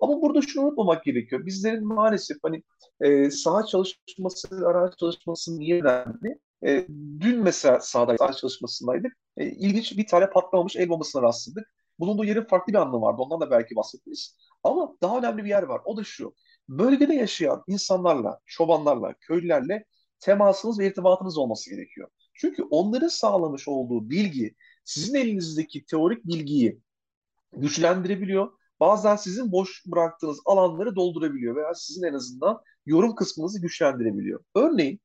Ama 0.00 0.22
burada 0.22 0.42
şunu 0.42 0.64
unutmamak 0.64 1.04
gerekiyor. 1.04 1.46
Bizlerin 1.46 1.86
maalesef 1.86 2.36
hani 2.42 2.62
e, 3.00 3.30
saha 3.30 3.66
çalışması, 3.66 4.48
araç 4.66 4.98
çalışması 4.98 5.58
niye 5.58 5.82
önemli? 5.82 6.38
E, 6.66 6.86
dün 7.20 7.42
mesela 7.42 7.80
sahada 7.80 8.16
saha 8.18 8.32
çalışmasındaydık. 8.32 9.12
E, 9.36 9.46
ilginç 9.46 9.98
bir 9.98 10.06
tane 10.06 10.30
patlamamış 10.30 10.76
el 10.76 10.88
bombasına 10.88 11.22
rastladık. 11.22 11.72
Bulunduğu 11.98 12.24
yerin 12.24 12.44
farklı 12.44 12.72
bir 12.72 12.78
anlamı 12.78 13.02
vardı. 13.06 13.22
Ondan 13.22 13.40
da 13.40 13.50
belki 13.50 13.76
bahsederiz. 13.76 14.36
Ama 14.62 14.96
daha 15.02 15.18
önemli 15.18 15.44
bir 15.44 15.48
yer 15.48 15.62
var. 15.62 15.80
O 15.84 15.96
da 15.96 16.04
şu. 16.04 16.34
Bölgede 16.68 17.14
yaşayan 17.14 17.62
insanlarla, 17.66 18.40
çobanlarla, 18.46 19.14
köylülerle 19.20 19.84
temasınız 20.20 20.78
ve 20.78 20.86
irtibatınız 20.86 21.38
olması 21.38 21.70
gerekiyor. 21.70 22.08
Çünkü 22.34 22.62
onların 22.62 23.08
sağlamış 23.08 23.68
olduğu 23.68 24.10
bilgi 24.10 24.54
sizin 24.84 25.14
elinizdeki 25.14 25.84
teorik 25.84 26.26
bilgiyi 26.26 26.80
güçlendirebiliyor. 27.52 28.52
Bazen 28.80 29.16
sizin 29.16 29.52
boş 29.52 29.82
bıraktığınız 29.86 30.40
alanları 30.46 30.96
doldurabiliyor 30.96 31.56
veya 31.56 31.74
sizin 31.74 32.02
en 32.06 32.14
azından 32.14 32.60
yorum 32.86 33.14
kısmınızı 33.14 33.60
güçlendirebiliyor. 33.60 34.44
Örneğin 34.54 35.00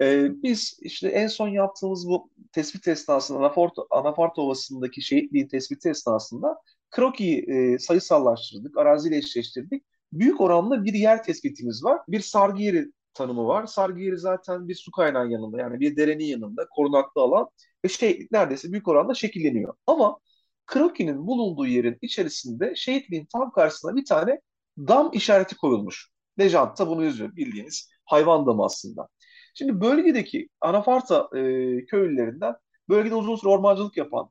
e, 0.00 0.30
biz 0.42 0.78
işte 0.82 1.08
en 1.08 1.26
son 1.26 1.48
yaptığımız 1.48 2.08
bu 2.08 2.30
tespit 2.52 2.88
esnasında 2.88 3.38
Anafort, 3.38 3.72
Anafort 3.90 4.38
Ovası'ndaki 4.38 5.02
şehitliğin 5.02 5.48
tespiti 5.48 5.88
esnasında 5.88 6.60
krokiyi 6.90 7.44
e, 7.48 7.78
sayısallaştırdık, 7.78 8.78
araziyle 8.78 9.16
eşleştirdik. 9.16 9.84
Büyük 10.12 10.40
oranlı 10.40 10.84
bir 10.84 10.94
yer 10.94 11.24
tespitimiz 11.24 11.84
var. 11.84 12.00
Bir 12.08 12.20
sargı 12.20 12.62
yeri 12.62 12.92
tanımı 13.14 13.46
var. 13.46 13.66
Sargı 13.66 14.00
yeri 14.00 14.18
zaten 14.18 14.68
bir 14.68 14.74
su 14.74 14.90
kaynağı 14.90 15.28
yanında 15.28 15.60
yani 15.60 15.80
bir 15.80 15.96
derenin 15.96 16.24
yanında 16.24 16.68
korunaklı 16.76 17.20
alan 17.20 17.48
ve 17.84 17.88
şehitlik 17.88 18.32
neredeyse 18.32 18.72
büyük 18.72 18.88
oranda 18.88 19.14
şekilleniyor. 19.14 19.74
Ama 19.86 20.18
Kroki'nin 20.66 21.26
bulunduğu 21.26 21.66
yerin 21.66 21.98
içerisinde 22.02 22.74
şehitliğin 22.76 23.26
tam 23.32 23.52
karşısına 23.52 23.96
bir 23.96 24.04
tane 24.04 24.40
dam 24.78 25.10
işareti 25.12 25.56
koyulmuş. 25.56 26.10
Lejant 26.38 26.78
da 26.78 26.88
bunu 26.88 27.04
yazıyor 27.04 27.36
bildiğiniz 27.36 27.90
hayvan 28.04 28.46
damı 28.46 28.64
aslında. 28.64 29.08
Şimdi 29.54 29.80
bölgedeki 29.80 30.48
Anafarta 30.60 31.28
e, 31.36 31.40
köylülerinden 31.86 32.54
bölgede 32.88 33.14
uzun 33.14 33.36
süre 33.36 33.50
ormancılık 33.50 33.96
yapan, 33.96 34.30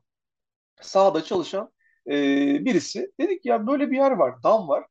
sahada 0.80 1.24
çalışan 1.24 1.70
e, 2.06 2.14
birisi 2.64 3.12
dedik 3.20 3.44
ya 3.46 3.66
böyle 3.66 3.90
bir 3.90 3.96
yer 3.96 4.10
var, 4.10 4.42
dam 4.42 4.68
var 4.68 4.84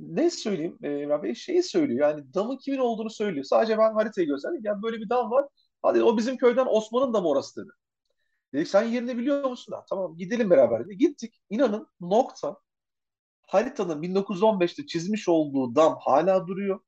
ne 0.00 0.30
söyleyeyim 0.30 0.78
e, 0.82 1.08
Rabbi 1.08 1.34
şeyi 1.34 1.62
söylüyor 1.62 2.08
yani 2.08 2.34
damın 2.34 2.56
kimin 2.56 2.78
olduğunu 2.78 3.10
söylüyor. 3.10 3.44
Sadece 3.44 3.78
ben 3.78 3.92
haritayı 3.94 4.26
gösterdim. 4.26 4.60
Yani 4.64 4.82
böyle 4.82 4.96
bir 4.96 5.08
dam 5.08 5.30
var. 5.30 5.46
Hadi 5.82 6.02
o 6.02 6.16
bizim 6.16 6.36
köyden 6.36 6.66
Osman'ın 6.68 7.14
damı 7.14 7.28
orası 7.28 7.64
dedi. 7.64 7.70
Dedik 8.54 8.68
sen 8.68 8.82
yerini 8.82 9.18
biliyor 9.18 9.44
musun? 9.50 9.72
Ha, 9.72 9.84
tamam 9.90 10.16
gidelim 10.16 10.50
beraber. 10.50 10.84
Dedi. 10.84 10.98
Gittik. 10.98 11.34
İnanın 11.50 11.86
nokta 12.00 12.56
haritanın 13.42 14.02
1915'te 14.02 14.86
çizmiş 14.86 15.28
olduğu 15.28 15.74
dam 15.74 15.96
hala 16.00 16.46
duruyor. 16.46 16.80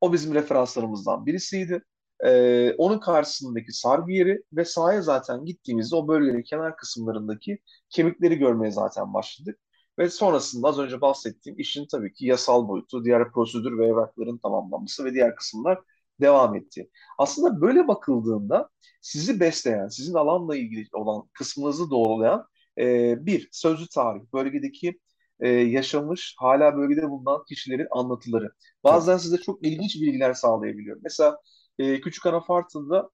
O 0.00 0.12
bizim 0.12 0.34
referanslarımızdan 0.34 1.26
birisiydi. 1.26 1.84
Ee, 2.24 2.74
onun 2.78 2.98
karşısındaki 2.98 3.72
sargı 3.72 4.12
yeri 4.12 4.42
ve 4.52 4.64
sahaya 4.64 5.02
zaten 5.02 5.44
gittiğimizde 5.44 5.96
o 5.96 6.08
bölgenin 6.08 6.42
kenar 6.42 6.76
kısımlarındaki 6.76 7.58
kemikleri 7.90 8.38
görmeye 8.38 8.70
zaten 8.72 9.14
başladık. 9.14 9.58
Ve 9.98 10.10
sonrasında 10.10 10.68
az 10.68 10.78
önce 10.78 11.00
bahsettiğim 11.00 11.58
işin 11.58 11.86
tabii 11.90 12.12
ki 12.12 12.26
yasal 12.26 12.68
boyutu, 12.68 13.04
diğer 13.04 13.32
prosedür 13.32 13.78
ve 13.78 13.86
evrakların 13.86 14.38
tamamlanması 14.38 15.04
ve 15.04 15.14
diğer 15.14 15.36
kısımlar 15.36 15.78
devam 16.20 16.56
etti. 16.56 16.90
Aslında 17.18 17.60
böyle 17.60 17.88
bakıldığında 17.88 18.68
sizi 19.00 19.40
besleyen, 19.40 19.88
sizin 19.88 20.14
alanla 20.14 20.56
ilgili 20.56 20.86
olan 20.92 21.28
kısmınızı 21.32 21.90
doğrulayan 21.90 22.46
e, 22.78 23.16
bir 23.26 23.48
sözlü 23.52 23.88
tarih, 23.88 24.20
bölgedeki 24.32 25.00
e, 25.40 25.48
yaşamış, 25.48 26.34
hala 26.38 26.76
bölgede 26.76 27.10
bulunan 27.10 27.44
kişilerin 27.48 27.86
anlatıları. 27.90 28.52
Bazen 28.84 29.16
size 29.16 29.38
çok 29.38 29.66
ilginç 29.66 29.94
bilgiler 29.96 30.34
sağlayabiliyor. 30.34 30.98
Mesela 31.02 31.38
e, 31.78 32.00
Küçük 32.00 32.26
Anafartı'da 32.26 33.10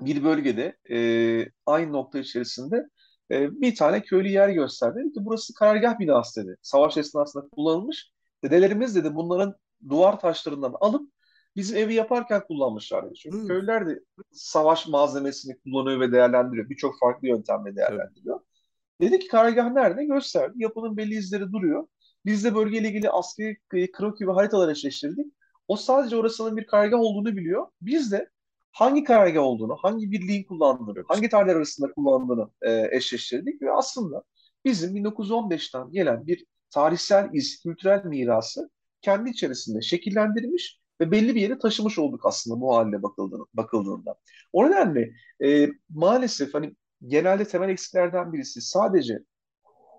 bir 0.00 0.24
bölgede 0.24 0.76
e, 0.90 0.98
aynı 1.66 1.92
nokta 1.92 2.18
içerisinde 2.18 2.88
e, 3.30 3.60
bir 3.60 3.74
tane 3.74 4.02
köylü 4.02 4.28
yer 4.28 4.48
gösterdi. 4.48 4.98
Dedi 5.00 5.12
ki 5.12 5.20
burası 5.24 5.54
karargah 5.54 5.98
binası 5.98 6.44
dedi. 6.44 6.56
Savaş 6.62 6.96
esnasında 6.96 7.48
kullanılmış. 7.48 8.10
Dedelerimiz 8.44 8.94
dedi 8.96 9.14
bunların 9.14 9.54
duvar 9.88 10.20
taşlarından 10.20 10.74
alıp 10.80 11.10
bizim 11.56 11.76
evi 11.76 11.94
yaparken 11.94 12.46
kullanmışlar. 12.46 13.14
Çünkü 13.14 13.38
hmm. 13.38 13.46
köylüler 13.46 13.86
de 13.88 14.00
savaş 14.32 14.88
malzemesini 14.88 15.58
kullanıyor 15.58 16.00
ve 16.00 16.12
değerlendiriyor. 16.12 16.70
Birçok 16.70 16.98
farklı 17.00 17.28
yöntemle 17.28 17.76
değerlendiriyor. 17.76 18.40
Evet. 18.40 19.12
Dedi 19.12 19.18
ki 19.18 19.28
karargah 19.28 19.72
nerede? 19.72 20.04
Gösterdi. 20.04 20.54
Yapının 20.56 20.96
belli 20.96 21.14
izleri 21.14 21.52
duruyor. 21.52 21.86
Biz 22.24 22.44
de 22.44 22.54
bölgeyle 22.54 22.88
ilgili 22.88 23.10
askeri 23.10 23.92
kroki 23.92 24.28
ve 24.28 24.32
haritalar 24.32 24.68
eşleştirdik. 24.68 25.26
O 25.68 25.76
sadece 25.76 26.16
orasının 26.16 26.56
bir 26.56 26.66
karargah 26.66 26.98
olduğunu 26.98 27.36
biliyor. 27.36 27.66
Biz 27.80 28.12
de 28.12 28.30
hangi 28.72 29.04
karargah 29.04 29.42
olduğunu, 29.42 29.76
hangi 29.82 30.10
birliğin 30.10 30.44
kullandığını, 30.44 31.04
hangi 31.08 31.28
tarihler 31.28 31.56
arasında 31.56 31.92
kullandığını 31.92 32.50
e, 32.62 32.96
eşleştirdik 32.96 33.62
ve 33.62 33.72
aslında 33.72 34.22
bizim 34.64 34.96
1915'ten 34.96 35.92
gelen 35.92 36.26
bir 36.26 36.44
tarihsel 36.70 37.30
iz, 37.32 37.62
kültürel 37.62 38.04
mirası 38.04 38.70
kendi 39.02 39.30
içerisinde 39.30 39.80
şekillendirmiş 39.80 40.80
ve 41.00 41.10
belli 41.10 41.34
bir 41.34 41.40
yere 41.40 41.58
taşımış 41.58 41.98
olduk 41.98 42.20
aslında 42.24 42.60
bu 42.60 42.76
haline 42.76 43.02
bakıldığında. 43.02 43.44
bakıldığında. 43.54 44.14
O 44.52 44.66
nedenle 44.66 45.12
e, 45.44 45.68
maalesef 45.90 46.54
hani 46.54 46.76
genelde 47.06 47.44
temel 47.44 47.68
eksiklerden 47.68 48.32
birisi 48.32 48.60
sadece 48.60 49.18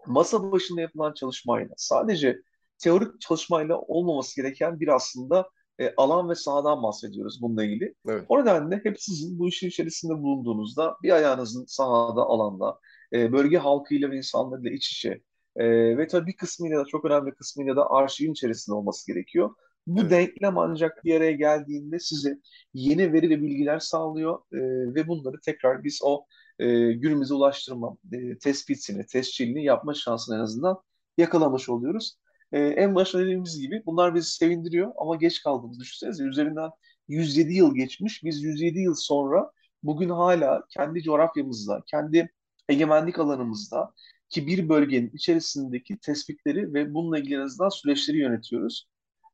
masa 0.07 0.51
başında 0.51 0.81
yapılan 0.81 1.13
çalışmayla, 1.13 1.73
sadece 1.77 2.41
teorik 2.77 3.21
çalışmayla 3.21 3.77
olmaması 3.79 4.36
gereken 4.36 4.79
bir 4.79 4.88
aslında 4.88 5.49
e, 5.79 5.93
alan 5.97 6.29
ve 6.29 6.36
sahadan 6.36 6.83
bahsediyoruz 6.83 7.39
bununla 7.41 7.63
ilgili. 7.63 7.95
Evet. 8.10 8.25
O 8.29 8.41
nedenle 8.41 8.81
hep 8.83 9.01
sizin 9.01 9.39
bu 9.39 9.47
işin 9.47 9.67
içerisinde 9.67 10.13
bulunduğunuzda 10.13 10.97
bir 11.03 11.12
ayağınızın 11.12 11.65
sahada, 11.65 12.21
alanda, 12.21 12.79
e, 13.13 13.31
bölge 13.31 13.57
halkıyla 13.57 14.12
ve 14.12 14.17
insanlarıyla 14.17 14.71
iç 14.71 14.91
içe 14.91 15.21
e, 15.55 15.97
ve 15.97 16.07
tabii 16.07 16.27
bir 16.27 16.36
kısmıyla 16.38 16.79
da 16.79 16.86
çok 16.86 17.05
önemli 17.05 17.31
kısmıyla 17.31 17.75
da 17.75 17.89
arşivin 17.91 18.31
içerisinde 18.31 18.75
olması 18.75 19.12
gerekiyor. 19.12 19.49
Bu 19.88 20.02
evet. 20.02 20.12
denklem 20.12 20.58
ancak 20.58 21.06
bir 21.06 21.15
araya 21.15 21.32
geldiğinde 21.32 22.00
size 22.00 22.38
yeni 22.73 23.13
veri 23.13 23.30
ve 23.30 23.41
bilgiler 23.41 23.80
sağlıyor 23.80 24.39
e, 24.52 24.60
ve 24.95 25.08
bunları 25.08 25.38
tekrar 25.45 25.84
biz 25.84 26.00
o 26.04 26.26
e, 26.60 26.65
günümüze 26.93 27.34
ulaştırma 27.34 27.97
e, 28.12 28.38
tespitini, 28.38 29.06
tescilini 29.06 29.63
yapma 29.63 29.93
şansını 29.93 30.36
en 30.36 30.39
azından 30.39 30.78
yakalamış 31.17 31.69
oluyoruz. 31.69 32.17
E, 32.52 32.60
en 32.60 32.95
başta 32.95 33.19
dediğimiz 33.19 33.60
gibi 33.60 33.84
bunlar 33.86 34.15
bizi 34.15 34.32
sevindiriyor 34.32 34.91
ama 34.97 35.15
geç 35.15 35.43
kaldığımız 35.43 35.80
düşünsenize 35.80 36.23
üzerinden 36.23 36.69
107 37.08 37.54
yıl 37.54 37.76
geçmiş. 37.76 38.23
Biz 38.23 38.43
107 38.43 38.80
yıl 38.80 38.95
sonra 38.95 39.52
bugün 39.84 40.10
hala 40.10 40.63
kendi 40.69 41.02
coğrafyamızda, 41.04 41.84
kendi 41.88 42.30
egemenlik 42.69 43.19
alanımızda 43.19 43.93
ki 44.30 44.47
bir 44.47 44.69
bölgenin 44.69 45.12
içerisindeki 45.13 45.97
tespitleri 45.97 46.73
ve 46.73 46.93
bununla 46.93 47.19
ilgili 47.19 47.36
en 47.36 47.39
azından 47.39 47.69
süreçleri 47.69 48.17
yönetiyoruz. 48.17 48.88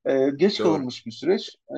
Ee, 0.05 0.29
geç 0.35 0.59
Doğru. 0.59 0.67
kalınmış 0.67 1.05
bir 1.05 1.11
süreç. 1.11 1.55
Ee, 1.69 1.73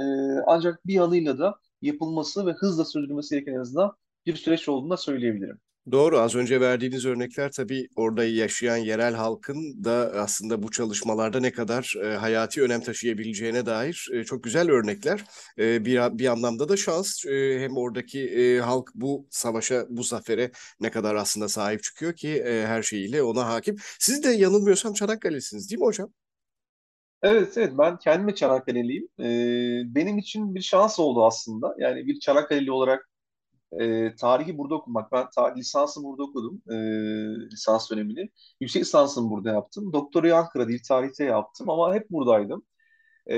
ancak 0.48 0.88
bir 0.88 0.94
yanıyla 0.94 1.40
da 1.40 1.56
yapılması 1.82 2.46
ve 2.46 2.52
hızla 2.52 2.86
sürdürülmesi 2.86 3.36
gereken 3.36 3.54
en 3.54 3.60
azından 3.60 3.92
bir 4.26 4.36
süreç 4.36 4.70
olduğunu 4.70 4.90
da 4.90 4.98
söyleyebilirim. 4.98 5.60
Doğru. 5.92 6.20
Az 6.20 6.36
önce 6.36 6.62
verdiğiniz 6.62 7.06
örnekler 7.06 7.52
tabii 7.52 7.88
orada 7.96 8.24
yaşayan 8.26 8.78
yerel 8.78 9.14
halkın 9.14 9.84
da 9.84 10.12
aslında 10.16 10.64
bu 10.64 10.72
çalışmalarda 10.72 11.40
ne 11.40 11.52
kadar 11.52 11.94
e, 12.04 12.16
hayati 12.16 12.62
önem 12.62 12.82
taşıyabileceğine 12.82 13.66
dair 13.66 14.10
e, 14.14 14.24
çok 14.24 14.44
güzel 14.44 14.72
örnekler. 14.72 15.24
E, 15.60 15.86
bir 15.86 16.00
bir 16.20 16.28
anlamda 16.28 16.70
da 16.70 16.78
şans. 16.78 17.26
E, 17.26 17.60
hem 17.60 17.78
oradaki 17.78 18.30
e, 18.30 18.60
halk 18.60 18.92
bu 18.96 19.28
savaşa, 19.30 19.86
bu 19.90 20.04
zafere 20.04 20.52
ne 20.80 20.92
kadar 20.92 21.16
aslında 21.16 21.50
sahip 21.50 21.84
çıkıyor 21.84 22.14
ki 22.14 22.30
e, 22.30 22.66
her 22.66 22.84
şeyiyle 22.84 23.24
ona 23.24 23.48
hakim. 23.48 23.76
Siz 24.00 24.24
de 24.24 24.30
yanılmıyorsam 24.30 24.94
Çanakkale'lisiniz 24.94 25.70
değil 25.70 25.80
mi 25.80 25.86
hocam? 25.86 26.10
Evet, 27.22 27.58
evet 27.58 27.74
ben 27.78 27.98
kendime 28.00 28.36
Çanakkale'liyim. 28.36 29.08
Ee, 29.20 29.96
benim 29.96 30.18
için 30.18 30.56
bir 30.56 30.62
şans 30.62 31.00
oldu 31.00 31.26
aslında. 31.26 31.76
Yani 31.80 32.08
bir 32.08 32.20
Çanakkale'li 32.20 32.72
olarak 32.72 33.10
e, 33.82 34.16
tarihi 34.16 34.58
burada 34.58 34.76
okumak. 34.76 35.12
Ben 35.12 35.28
ta, 35.36 35.54
lisansı 35.56 36.04
burada 36.04 36.24
okudum. 36.24 36.62
E, 36.72 36.76
lisans 37.52 37.92
dönemini. 37.92 38.30
Yüksek 38.62 38.82
lisansımı 38.82 39.30
burada 39.32 39.50
yaptım. 39.52 39.94
Doktorayı 39.94 40.36
Ankara 40.36 40.68
Dil 40.68 40.80
Tarih'te 40.90 41.26
yaptım 41.26 41.70
ama 41.70 41.96
hep 41.96 42.12
buradaydım. 42.12 42.64
E, 43.28 43.38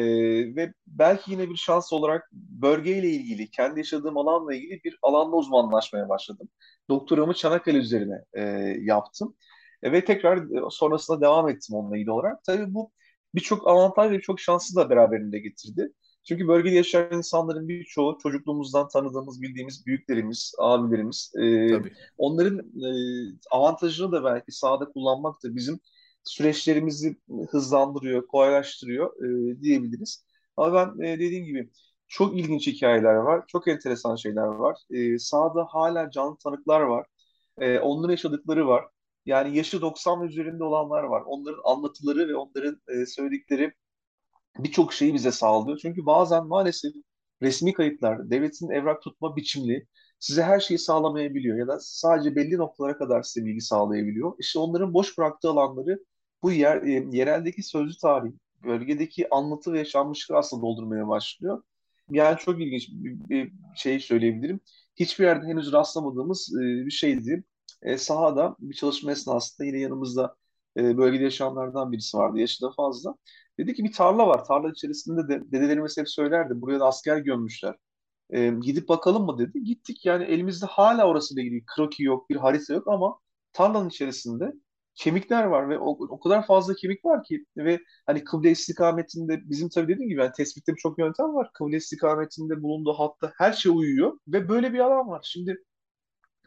ve 0.56 0.74
belki 0.88 1.32
yine 1.32 1.50
bir 1.50 1.56
şans 1.56 1.94
olarak 1.94 2.30
bölgeyle 2.34 3.10
ilgili, 3.10 3.52
kendi 3.52 3.80
yaşadığım 3.80 4.18
alanla 4.18 4.56
ilgili 4.56 4.84
bir 4.84 5.00
alanda 5.02 5.36
uzmanlaşmaya 5.36 6.10
başladım. 6.10 6.50
Doktoramı 6.90 7.34
Çanakkale 7.34 7.78
üzerine 7.78 8.24
e, 8.34 8.42
yaptım. 8.82 9.36
E, 9.84 9.92
ve 9.92 10.06
tekrar 10.06 10.38
e, 10.38 10.70
sonrasında 10.70 11.22
devam 11.22 11.50
ettim 11.50 11.76
onunla 11.76 11.98
ilgili 11.98 12.12
olarak. 12.12 12.44
Tabii 12.44 12.74
bu 12.74 12.92
birçok 13.38 13.68
avantaj 13.68 14.12
ve 14.12 14.18
birçok 14.18 14.40
şansı 14.40 14.76
da 14.76 14.90
beraberinde 14.90 15.40
getirdi. 15.40 15.94
Çünkü 16.28 16.48
bölgede 16.48 16.76
yaşayan 16.76 17.18
insanların 17.18 17.68
birçoğu 17.68 18.18
çocukluğumuzdan 18.24 18.88
tanıdığımız, 18.88 19.42
bildiğimiz 19.42 19.86
büyüklerimiz, 19.86 20.54
abilerimiz. 20.60 21.32
E, 21.36 21.68
Tabii. 21.68 21.92
onların 22.18 22.60
e, 22.60 22.90
avantajını 23.52 24.12
da 24.12 24.24
belki 24.24 24.52
sahada 24.52 24.86
kullanmak 24.86 25.44
da 25.44 25.56
bizim 25.56 25.80
süreçlerimizi 26.24 27.18
hızlandırıyor, 27.50 28.28
kolaylaştırıyor 28.28 29.24
e, 29.24 29.62
diyebiliriz. 29.62 30.26
Ama 30.58 30.74
ben 30.74 31.04
e, 31.06 31.20
dediğim 31.20 31.46
gibi 31.46 31.70
çok 32.08 32.40
ilginç 32.40 32.68
hikayeler 32.68 33.16
var, 33.16 33.44
çok 33.48 33.68
enteresan 33.68 34.16
şeyler 34.16 34.46
var. 34.48 34.78
E, 34.90 35.20
sahada 35.20 35.66
hala 35.70 36.12
canlı 36.12 36.38
tanıklar 36.38 36.82
var. 36.82 37.08
E, 37.58 37.80
onların 37.80 38.12
yaşadıkları 38.12 38.68
var. 38.68 38.86
Yani 39.28 39.58
yaşı 39.58 39.82
90 39.82 40.22
üzerinde 40.24 40.64
olanlar 40.64 41.04
var. 41.04 41.24
Onların 41.26 41.62
anlatıları 41.66 42.28
ve 42.28 42.36
onların 42.36 42.82
e, 42.88 43.06
söyledikleri 43.06 43.74
birçok 44.60 44.94
şeyi 44.94 45.14
bize 45.14 45.32
sağlıyor. 45.32 45.80
Çünkü 45.82 46.06
bazen 46.06 46.48
maalesef 46.48 46.94
resmi 47.42 47.74
kayıtlar, 47.74 48.30
devletin 48.30 48.70
evrak 48.70 49.02
tutma 49.02 49.36
biçimli 49.36 49.88
size 50.20 50.44
her 50.44 50.60
şeyi 50.60 50.80
sağlamayabiliyor 50.80 51.58
ya 51.58 51.68
da 51.68 51.78
sadece 51.82 52.36
belli 52.36 52.58
noktalara 52.58 52.98
kadar 52.98 53.24
size 53.24 53.46
bilgi 53.46 53.62
sağlayabiliyor. 53.62 54.34
İşte 54.40 54.60
onların 54.60 54.94
boş 54.94 55.18
bıraktığı 55.18 55.50
alanları 55.50 56.00
bu 56.44 56.52
yer, 56.52 56.82
e, 56.82 57.08
yereldeki 57.12 57.64
sözlü 57.64 57.98
tarih, 57.98 58.32
bölgedeki 58.64 59.30
anlatı 59.30 59.74
ve 59.74 59.78
yaşanmışlıklar 59.78 60.40
aslında 60.40 60.62
doldurmaya 60.62 61.08
başlıyor. 61.08 61.64
Yani 62.10 62.38
çok 62.38 62.62
ilginç 62.62 62.90
bir, 62.92 63.30
bir 63.30 63.52
şey 63.76 64.00
söyleyebilirim. 64.00 64.60
Hiçbir 64.96 65.26
yerde 65.26 65.48
henüz 65.48 65.72
rastlamadığımız 65.72 66.54
e, 66.62 66.86
bir 66.86 66.92
şeydi. 66.92 67.44
E, 67.82 67.98
sahada 67.98 68.56
bir 68.60 68.76
çalışma 68.76 69.12
esnasında 69.12 69.68
yine 69.68 69.80
yanımızda 69.80 70.36
e, 70.78 70.98
bölgede 70.98 71.24
yaşayanlardan 71.24 71.92
birisi 71.92 72.18
vardı. 72.18 72.40
Yaşı 72.40 72.62
da 72.62 72.72
fazla. 72.78 73.16
Dedi 73.60 73.74
ki 73.74 73.84
bir 73.84 73.92
tarla 73.94 74.28
var. 74.28 74.46
Tarla 74.46 74.70
içerisinde 74.70 75.28
de 75.30 75.52
dedelerimiz 75.52 75.98
hep 75.98 76.10
söylerdi. 76.10 76.62
Buraya 76.62 76.80
da 76.80 76.86
asker 76.88 77.18
gömmüşler. 77.18 77.76
E, 78.30 78.50
gidip 78.62 78.90
bakalım 78.90 79.26
mı 79.26 79.38
dedi. 79.40 79.64
Gittik 79.64 80.06
yani 80.06 80.24
elimizde 80.24 80.66
hala 80.66 81.08
orasıyla 81.08 81.44
ilgili 81.44 81.64
kroki 81.76 82.04
yok, 82.04 82.30
bir 82.30 82.36
harita 82.36 82.74
yok 82.74 82.88
ama 82.88 83.20
tarlanın 83.54 83.90
içerisinde 83.90 84.54
kemikler 84.96 85.44
var 85.44 85.70
ve 85.70 85.80
o, 85.80 85.90
o 85.90 86.20
kadar 86.20 86.48
fazla 86.48 86.74
kemik 86.76 87.06
var 87.06 87.24
ki 87.24 87.46
ve 87.58 87.80
hani 88.06 88.24
kıble 88.24 88.52
istikametinde 88.52 89.42
bizim 89.50 89.70
tabii 89.70 89.94
dediğim 89.94 90.10
gibi 90.10 90.22
yani 90.22 90.32
tespitte 90.38 90.74
birçok 90.74 91.00
yöntem 91.00 91.36
var. 91.36 91.50
Kıble 91.54 91.78
istikametinde 91.78 92.64
bulunduğu 92.64 92.94
hatta 92.94 93.34
her 93.38 93.54
şey 93.54 93.72
uyuyor 93.76 94.20
ve 94.28 94.50
böyle 94.50 94.74
bir 94.74 94.80
alan 94.80 95.08
var. 95.08 95.22
Şimdi 95.24 95.58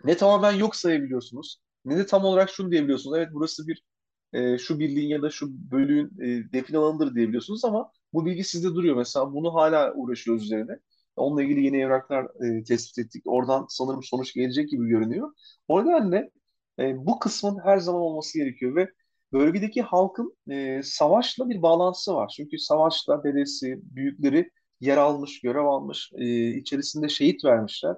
ne 0.05 0.17
tamamen 0.17 0.53
yok 0.53 0.77
sayabiliyorsunuz 0.77 1.61
ne 1.85 1.97
de 1.99 2.07
tam 2.07 2.25
olarak 2.25 2.51
şunu 2.51 2.71
diyebiliyorsunuz. 2.71 3.19
Evet 3.19 3.29
burası 3.33 3.69
bir 3.69 3.85
e, 4.33 4.59
şu 4.59 4.79
birliğin 4.79 5.09
ya 5.09 5.23
da 5.23 5.31
şu 5.31 5.71
bölüğün 5.71 6.07
e, 6.21 6.53
define 6.53 6.79
alanıdır 6.79 7.15
diyebiliyorsunuz 7.15 7.65
ama 7.65 7.93
bu 8.13 8.27
bilgi 8.27 8.45
sizde 8.45 8.69
duruyor. 8.69 8.97
Mesela 8.97 9.33
bunu 9.33 9.55
hala 9.55 9.95
uğraşıyoruz 9.95 10.45
üzerine. 10.45 10.79
Onunla 11.17 11.43
ilgili 11.43 11.65
yeni 11.65 11.81
evraklar 11.81 12.25
e, 12.45 12.65
tespit 12.65 12.99
ettik. 12.99 13.23
Oradan 13.27 13.67
sanırım 13.69 14.03
sonuç 14.03 14.35
gelecek 14.35 14.71
gibi 14.71 14.87
görünüyor. 14.89 15.33
O 15.69 15.85
nedenle 15.85 16.31
e, 16.79 17.07
bu 17.07 17.19
kısmın 17.19 17.59
her 17.65 17.79
zaman 17.79 18.03
olması 18.03 18.39
gerekiyor 18.39 18.77
ve 18.77 18.91
bölgedeki 19.33 19.83
halkın 19.83 20.37
e, 20.51 20.81
savaşla 20.85 21.49
bir 21.49 21.63
bağlantısı 21.63 22.15
var. 22.15 22.33
Çünkü 22.37 22.59
savaşla 22.59 23.25
dedesi, 23.25 23.81
büyükleri 23.83 24.51
yer 24.81 24.97
almış, 24.97 25.41
görev 25.41 25.65
almış, 25.65 26.11
e, 26.15 26.49
içerisinde 26.49 27.09
şehit 27.09 27.45
vermişler. 27.45 27.97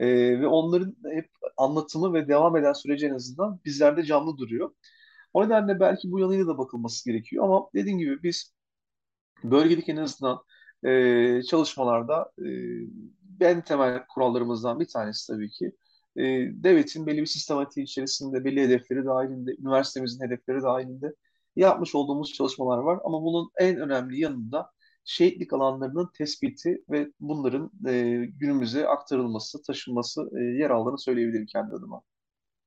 E, 0.00 0.06
ve 0.40 0.46
onların 0.46 0.96
hep 1.12 1.30
anlatımı 1.56 2.14
ve 2.14 2.28
devam 2.28 2.56
eden 2.56 2.72
süreci 2.72 3.06
en 3.06 3.14
azından 3.14 3.60
bizlerde 3.64 4.04
canlı 4.04 4.38
duruyor. 4.38 4.70
O 5.32 5.44
nedenle 5.46 5.80
belki 5.80 6.10
bu 6.10 6.20
yanıyla 6.20 6.46
da 6.46 6.58
bakılması 6.58 7.10
gerekiyor. 7.10 7.44
Ama 7.44 7.68
dediğim 7.74 7.98
gibi 7.98 8.22
biz 8.22 8.54
bölgedeki 9.44 9.92
en 9.92 9.96
azından 9.96 10.38
e, 10.84 11.42
çalışmalarda 11.42 12.32
e, 12.38 12.46
en 13.40 13.60
temel 13.60 14.06
kurallarımızdan 14.08 14.80
bir 14.80 14.88
tanesi 14.88 15.32
tabii 15.32 15.50
ki 15.50 15.72
e, 16.16 16.22
devletin 16.64 17.06
belli 17.06 17.20
bir 17.20 17.26
sistematiği 17.26 17.84
içerisinde, 17.84 18.44
belli 18.44 18.62
hedefleri 18.62 19.04
dahilinde, 19.04 19.50
üniversitemizin 19.60 20.26
hedefleri 20.26 20.62
dahilinde 20.62 21.14
yapmış 21.56 21.94
olduğumuz 21.94 22.32
çalışmalar 22.32 22.78
var. 22.78 22.98
Ama 23.04 23.22
bunun 23.22 23.50
en 23.60 23.76
önemli 23.76 24.20
yanında 24.20 24.70
şehitlik 25.04 25.52
alanlarının 25.52 26.10
tespiti 26.18 26.84
ve 26.90 27.08
bunların 27.20 27.70
e, 27.88 28.24
günümüze 28.26 28.88
aktarılması, 28.88 29.62
taşınması 29.62 30.30
e, 30.38 30.42
yer 30.42 30.70
aldığını 30.70 30.98
söyleyebilirim 30.98 31.46
kendi 31.46 31.74
adıma. 31.74 32.02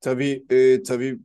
Tabii, 0.02 0.46
e, 0.50 0.84
tabii 0.84 1.20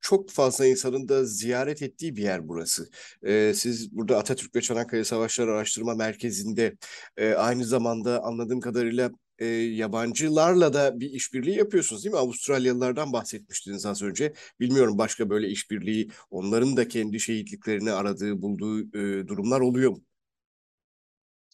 çok 0.00 0.30
fazla 0.30 0.66
insanın 0.66 1.08
da 1.08 1.24
ziyaret 1.24 1.82
ettiği 1.82 2.16
bir 2.16 2.22
yer 2.22 2.48
burası. 2.48 2.88
E, 3.22 3.52
siz 3.54 3.96
burada 3.96 4.18
Atatürk 4.18 4.56
ve 4.56 4.60
Çanakkale 4.60 5.04
Savaşları 5.04 5.52
Araştırma 5.52 5.94
Merkezi'nde 5.94 6.76
e, 7.16 7.32
aynı 7.32 7.64
zamanda 7.64 8.22
anladığım 8.24 8.60
kadarıyla 8.60 9.10
e, 9.38 9.46
yabancılarla 9.46 10.72
da 10.72 11.00
bir 11.00 11.10
işbirliği 11.10 11.56
yapıyorsunuz 11.56 12.04
değil 12.04 12.14
mi? 12.14 12.18
Avustralyalılardan 12.18 13.12
bahsetmiştiniz 13.12 13.86
az 13.86 14.02
önce. 14.02 14.32
Bilmiyorum 14.60 14.98
başka 14.98 15.30
böyle 15.30 15.48
işbirliği 15.48 16.10
onların 16.30 16.76
da 16.76 16.88
kendi 16.88 17.20
şehitliklerini 17.20 17.92
aradığı, 17.92 18.42
bulduğu 18.42 18.80
e, 18.80 19.28
durumlar 19.28 19.60
oluyor 19.60 19.90
mu? 19.90 20.02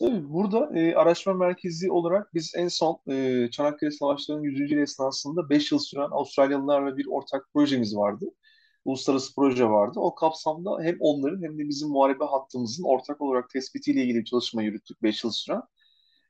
Tabii 0.02 0.32
burada 0.32 0.78
e, 0.78 0.94
araştırma 0.94 1.46
merkezi 1.46 1.90
olarak 1.92 2.34
biz 2.34 2.52
en 2.56 2.68
son 2.68 2.98
e, 3.10 3.48
Çanakkale 3.50 3.90
Savaşları'nın 3.90 4.42
100. 4.44 4.70
yıl 4.72 4.78
esnasında 4.78 5.50
5 5.50 5.72
yıl 5.72 5.78
süren 5.78 6.10
Avustralyalılarla 6.10 6.96
bir 6.96 7.06
ortak 7.06 7.48
projemiz 7.54 7.96
vardı. 7.96 8.26
Uluslararası 8.84 9.34
proje 9.34 9.64
vardı. 9.70 10.00
O 10.00 10.14
kapsamda 10.14 10.82
hem 10.82 10.96
onların 11.00 11.42
hem 11.42 11.58
de 11.58 11.68
bizim 11.68 11.88
muharebe 11.88 12.24
hattımızın 12.24 12.84
ortak 12.84 13.20
olarak 13.20 13.50
tespitiyle 13.50 14.02
ilgili 14.02 14.18
bir 14.18 14.24
çalışma 14.24 14.62
yürüttük 14.62 15.02
5 15.02 15.24
yıl 15.24 15.30
süren. 15.30 15.62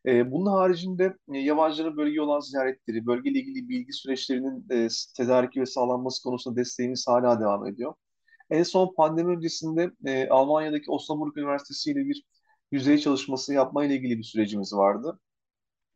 E, 0.06 0.32
bunun 0.32 0.50
haricinde 0.50 1.16
e, 1.35 1.38
yabancıların 1.38 1.96
bölgeye 1.96 2.22
olan 2.22 2.40
ziyaretleri, 2.40 3.06
bölgeyle 3.06 3.38
ilgili 3.38 3.68
bilgi 3.68 3.92
süreçlerinin 3.92 4.66
e, 4.70 4.88
tedariki 5.16 5.61
ve 5.61 5.66
sağlanması 5.66 6.22
konusunda 6.22 6.56
desteğimiz 6.56 7.08
hala 7.08 7.40
devam 7.40 7.66
ediyor. 7.66 7.94
En 8.50 8.62
son 8.62 8.94
pandemi 8.94 9.37
öncesinde 9.37 9.90
e, 10.06 10.28
Almanya'daki 10.28 10.90
Osnabrück 10.90 11.37
Üniversitesi 11.37 11.90
ile 11.90 12.06
bir 12.08 12.24
yüzey 12.72 12.98
çalışması 12.98 13.54
yapmayla 13.54 13.96
ilgili 13.96 14.18
bir 14.18 14.24
sürecimiz 14.24 14.72
vardı. 14.74 15.20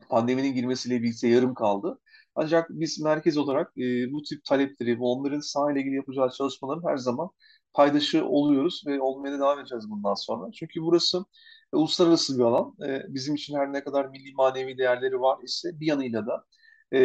Pandeminin 0.08 0.54
girmesiyle 0.54 1.02
birlikte 1.02 1.28
yarım 1.28 1.54
kaldı. 1.54 1.98
Ancak 2.34 2.70
biz 2.70 3.00
merkez 3.00 3.38
olarak 3.38 3.78
e, 3.78 4.12
bu 4.12 4.22
tip 4.22 4.44
talepleri 4.44 4.98
ve 5.00 5.04
onların 5.04 5.40
sahayla 5.40 5.80
ilgili 5.80 5.96
yapacağı 5.96 6.30
çalışmaların 6.30 6.88
her 6.90 6.96
zaman 6.96 7.30
paydaşı 7.74 8.26
oluyoruz 8.26 8.82
ve 8.86 9.00
olmaya 9.00 9.32
da 9.34 9.38
devam 9.38 9.60
edeceğiz 9.60 9.90
bundan 9.90 10.14
sonra. 10.14 10.50
Çünkü 10.52 10.80
burası 10.82 11.24
e, 11.72 11.76
uluslararası 11.76 12.38
bir 12.38 12.42
alan. 12.44 12.74
E, 12.88 13.14
bizim 13.14 13.34
için 13.34 13.56
her 13.56 13.72
ne 13.72 13.84
kadar 13.84 14.06
milli 14.08 14.32
manevi 14.34 14.78
değerleri 14.78 15.20
var 15.20 15.38
ise 15.44 15.80
bir 15.80 15.86
yanıyla 15.86 16.26
da 16.26 16.44
e, 16.92 17.00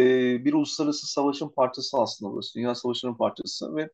bir 0.45 0.53
uluslararası 0.53 1.07
savaşın 1.07 1.49
parçası 1.49 1.97
aslında 1.97 2.31
burası. 2.33 2.55
Dünya 2.59 2.75
Savaşı'nın 2.75 3.15
parçası 3.15 3.75
ve 3.75 3.89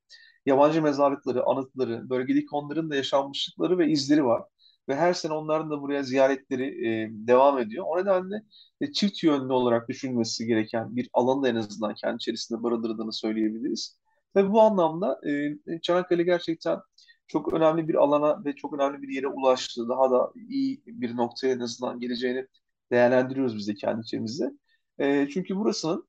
yabancı 0.46 0.82
mezarlıkları, 0.82 1.46
anıtları, 1.46 2.10
bölgedeki 2.10 2.48
onların 2.52 2.90
da 2.90 2.96
yaşanmışlıkları 2.96 3.78
ve 3.78 3.88
izleri 3.92 4.26
var 4.26 4.44
ve 4.90 4.96
her 4.96 5.14
sene 5.14 5.34
onların 5.34 5.72
da 5.72 5.82
buraya 5.82 6.04
ziyaretleri 6.04 6.88
e, 6.88 7.10
devam 7.12 7.60
ediyor. 7.60 7.86
O 7.88 7.98
nedenle 7.98 8.36
e, 8.82 8.92
çift 8.92 9.24
yönlü 9.24 9.54
olarak 9.54 9.90
düşünülmesi 9.90 10.46
gereken 10.48 10.96
bir 10.96 11.10
alanı 11.14 11.44
da 11.44 11.50
en 11.50 11.56
azından 11.56 11.94
kendi 11.96 12.16
içerisinde 12.16 12.64
barındırdığını 12.64 13.14
söyleyebiliriz. 13.14 13.98
Ve 14.36 14.52
bu 14.52 14.62
anlamda 14.62 15.22
e, 15.70 15.80
Çanakkale 15.82 16.24
gerçekten 16.24 16.80
çok 17.28 17.54
önemli 17.54 17.88
bir 17.88 17.96
alana 17.96 18.46
ve 18.46 18.56
çok 18.56 18.74
önemli 18.74 19.02
bir 19.02 19.16
yere 19.16 19.28
ulaştı. 19.28 19.90
Daha 19.90 20.12
da 20.12 20.32
iyi 20.50 20.84
bir 20.86 21.16
noktaya 21.18 21.54
en 21.54 21.60
azından 21.60 22.00
geleceğini 22.00 22.48
değerlendiriyoruz 22.92 23.58
biz 23.58 23.68
de 23.68 23.74
kendi 23.76 24.02
içimizde. 24.02 24.52
E, 25.00 25.28
çünkü 25.30 25.56
burasının 25.56 26.08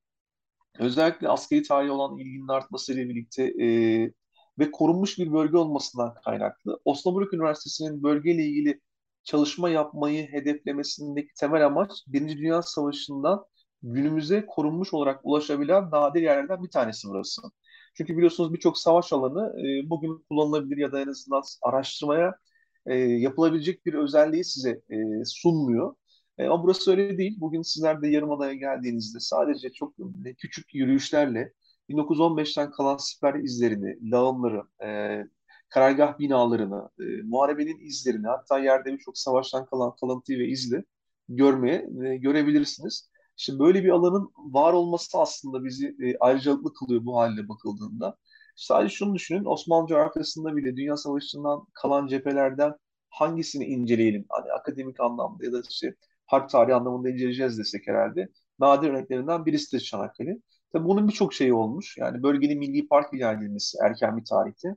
özellikle 0.78 1.28
askeri 1.28 1.62
tarihi 1.62 1.90
olan 1.90 2.18
ilginin 2.18 2.48
artmasıyla 2.48 3.08
birlikte 3.08 3.44
e, 3.64 4.12
ve 4.58 4.70
korunmuş 4.70 5.18
bir 5.18 5.32
bölge 5.32 5.56
olmasından 5.56 6.14
kaynaklı 6.24 6.80
Osnabrück 6.84 7.34
Üniversitesi'nin 7.34 8.02
bölgeyle 8.02 8.44
ilgili 8.44 8.80
çalışma 9.24 9.70
yapmayı 9.70 10.28
hedeflemesindeki 10.32 11.28
temel 11.40 11.66
amaç 11.66 11.90
Birinci 12.06 12.38
Dünya 12.38 12.62
Savaşı'ndan 12.62 13.44
günümüze 13.82 14.46
korunmuş 14.46 14.94
olarak 14.94 15.20
ulaşabilen 15.24 15.90
nadir 15.90 16.22
yerlerden 16.22 16.62
bir 16.64 16.70
tanesi 16.70 17.08
burası. 17.08 17.42
Çünkü 17.94 18.16
biliyorsunuz 18.16 18.54
birçok 18.54 18.78
savaş 18.78 19.12
alanı 19.12 19.60
e, 19.60 19.90
bugün 19.90 20.24
kullanılabilir 20.30 20.76
ya 20.76 20.92
da 20.92 21.00
en 21.00 21.08
azından 21.08 21.42
araştırmaya 21.62 22.34
e, 22.86 22.94
yapılabilecek 22.96 23.86
bir 23.86 23.94
özelliği 23.94 24.44
size 24.44 24.70
e, 24.70 25.24
sunmuyor. 25.24 25.94
E, 26.38 26.46
ama 26.46 26.62
burası 26.64 26.90
öyle 26.90 27.18
değil. 27.18 27.36
Bugün 27.40 27.62
sizler 27.62 28.02
de 28.02 28.08
Yarımada'ya 28.08 28.54
geldiğinizde 28.54 29.20
sadece 29.20 29.72
çok 29.72 29.94
küçük 30.38 30.74
yürüyüşlerle 30.74 31.52
1915'ten 31.88 32.70
kalan 32.70 32.96
siper 32.96 33.34
izlerini, 33.34 34.10
lağımları, 34.10 34.62
e, 34.84 35.24
karargah 35.68 36.18
binalarını, 36.18 36.90
e, 37.00 37.22
muharebenin 37.22 37.80
izlerini, 37.86 38.26
hatta 38.26 38.58
yerde 38.58 38.92
birçok 38.92 39.18
savaştan 39.18 39.66
kalan 39.66 39.94
kalıntıyı 40.00 40.38
ve 40.38 40.48
izle 40.48 40.84
görmeye 41.28 41.88
e, 42.04 42.16
görebilirsiniz. 42.16 43.10
İşte 43.38 43.58
böyle 43.58 43.84
bir 43.84 43.88
alanın 43.90 44.32
var 44.36 44.72
olması 44.72 45.18
aslında 45.18 45.64
bizi 45.64 45.96
e, 46.02 46.18
ayrıcalıklı 46.18 46.74
kılıyor 46.74 47.04
bu 47.04 47.16
haline 47.18 47.48
bakıldığında. 47.48 48.16
Sadece 48.56 48.94
şunu 48.94 49.14
düşünün, 49.14 49.44
Osmanlı 49.44 49.88
coğrafyasında 49.88 50.56
bile 50.56 50.76
Dünya 50.76 50.96
Savaşı'ndan 50.96 51.66
kalan 51.74 52.06
cephelerden 52.06 52.72
hangisini 53.10 53.64
inceleyelim? 53.64 54.24
Hani 54.28 54.52
akademik 54.52 55.00
anlamda 55.00 55.44
ya 55.44 55.52
da 55.52 55.62
işte 55.70 55.94
harp 56.26 56.50
tarihi 56.50 56.74
anlamında 56.74 57.10
inceleyeceğiz 57.10 57.58
desek 57.58 57.86
herhalde. 57.86 58.28
Nadir 58.58 58.88
örneklerinden 58.90 59.46
birisidir 59.46 59.80
Çanakkale. 59.84 60.36
Tabii 60.72 60.84
bunun 60.88 61.08
birçok 61.08 61.34
şeyi 61.34 61.54
olmuş. 61.54 61.96
Yani 61.98 62.22
bölgenin 62.22 62.58
milli 62.58 62.88
park 62.88 63.14
ilan 63.14 63.38
edilmesi 63.38 63.78
erken 63.84 64.16
bir 64.16 64.24
tarihte. 64.24 64.76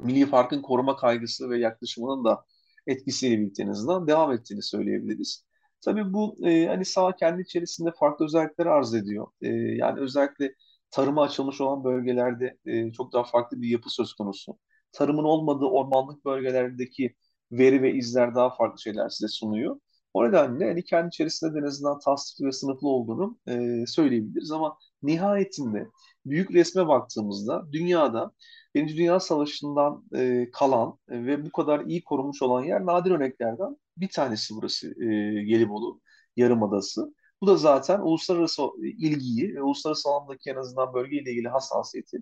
Milli 0.00 0.30
Park'ın 0.30 0.62
koruma 0.62 0.96
kaygısı 0.96 1.50
ve 1.50 1.58
yaklaşımının 1.58 2.24
da 2.24 2.44
etkisiyle 2.86 3.38
birlikte 3.40 3.62
en 3.62 3.68
azından 3.68 4.08
devam 4.08 4.32
ettiğini 4.32 4.62
söyleyebiliriz. 4.62 5.44
Tabii 5.80 6.12
bu 6.12 6.36
e, 6.48 6.66
hani 6.66 6.84
sağ 6.84 7.16
kendi 7.16 7.42
içerisinde 7.42 7.90
farklı 8.00 8.24
özellikleri 8.24 8.70
arz 8.70 8.94
ediyor. 8.94 9.26
E, 9.42 9.48
yani 9.48 10.00
özellikle 10.00 10.54
tarıma 10.90 11.22
açılmış 11.22 11.60
olan 11.60 11.84
bölgelerde 11.84 12.58
e, 12.66 12.92
çok 12.92 13.12
daha 13.12 13.24
farklı 13.24 13.62
bir 13.62 13.68
yapı 13.68 13.90
söz 13.90 14.14
konusu. 14.14 14.58
Tarımın 14.92 15.24
olmadığı 15.24 15.64
ormanlık 15.64 16.24
bölgelerdeki 16.24 17.14
veri 17.52 17.82
ve 17.82 17.94
izler 17.94 18.34
daha 18.34 18.50
farklı 18.56 18.80
şeyler 18.80 19.08
size 19.08 19.28
sunuyor. 19.28 19.80
O 20.16 20.28
nedenle 20.28 20.68
hani 20.68 20.84
kendi 20.84 21.08
içerisinde 21.08 21.54
de 21.54 21.58
en 21.58 21.62
azından 21.62 21.98
tasdikli 21.98 22.46
ve 22.46 22.52
sınıflı 22.52 22.88
olduğunu 22.88 23.38
e, 23.48 23.84
söyleyebiliriz 23.86 24.50
ama 24.52 24.78
nihayetinde 25.02 25.88
büyük 26.26 26.50
resme 26.50 26.88
baktığımızda 26.88 27.72
dünyada 27.72 28.32
Birinci 28.74 28.96
Dünya 28.96 29.20
Savaşı'ndan 29.20 30.04
e, 30.16 30.50
kalan 30.52 30.98
ve 31.08 31.46
bu 31.46 31.52
kadar 31.52 31.80
iyi 31.80 32.04
korunmuş 32.04 32.42
olan 32.42 32.64
yer 32.64 32.86
nadir 32.86 33.10
örneklerden 33.10 33.76
bir 33.96 34.08
tanesi 34.08 34.54
burası 34.54 34.88
e, 34.88 35.04
Gelibolu 35.44 36.00
Yarımadası. 36.36 37.14
Bu 37.40 37.46
da 37.46 37.56
zaten 37.56 38.00
uluslararası 38.00 38.62
ilgiyi 38.82 39.54
ve 39.54 39.62
uluslararası 39.62 40.08
alandaki 40.08 40.50
en 40.50 40.56
azından 40.56 40.94
bölgeyle 40.94 41.30
ilgili 41.30 41.48
hassasiyeti 41.48 42.18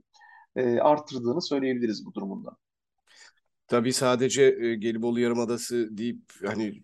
e, 0.56 0.80
arttırdığını 0.80 1.42
söyleyebiliriz 1.42 2.06
bu 2.06 2.14
durumunda. 2.14 2.56
Tabii 3.68 3.92
sadece 3.92 4.42
e, 4.42 4.74
Gelibolu 4.74 5.20
Yarımadası 5.20 5.88
deyip 5.98 6.18
hani 6.46 6.82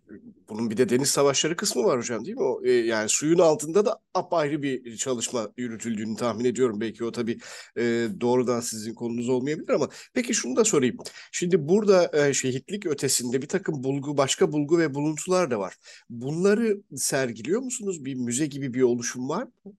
bunun 0.48 0.70
bir 0.70 0.76
de 0.76 0.88
deniz 0.88 1.08
savaşları 1.08 1.56
kısmı 1.56 1.84
var 1.84 1.98
hocam 1.98 2.24
değil 2.24 2.36
mi? 2.36 2.42
O, 2.42 2.64
e, 2.64 2.70
yani 2.72 3.08
suyun 3.08 3.38
altında 3.38 3.86
da 3.86 4.00
apayrı 4.14 4.62
bir 4.62 4.96
çalışma 4.96 5.52
yürütüldüğünü 5.56 6.16
tahmin 6.16 6.44
ediyorum. 6.44 6.80
Belki 6.80 7.04
o 7.04 7.12
tabii 7.12 7.38
e, 7.76 8.08
doğrudan 8.20 8.60
sizin 8.60 8.94
konunuz 8.94 9.28
olmayabilir 9.28 9.68
ama 9.68 9.88
peki 10.14 10.34
şunu 10.34 10.56
da 10.56 10.64
sorayım. 10.64 10.96
Şimdi 11.32 11.68
burada 11.68 12.26
e, 12.28 12.34
şehitlik 12.34 12.86
ötesinde 12.86 13.42
bir 13.42 13.48
takım 13.48 13.84
bulgu, 13.84 14.16
başka 14.16 14.52
bulgu 14.52 14.78
ve 14.78 14.94
buluntular 14.94 15.50
da 15.50 15.58
var. 15.60 15.74
Bunları 16.10 16.82
sergiliyor 16.96 17.60
musunuz? 17.60 18.04
Bir 18.04 18.14
müze 18.14 18.46
gibi 18.46 18.74
bir 18.74 18.82
oluşum 18.82 19.28
var 19.28 19.42
mı? 19.42 19.72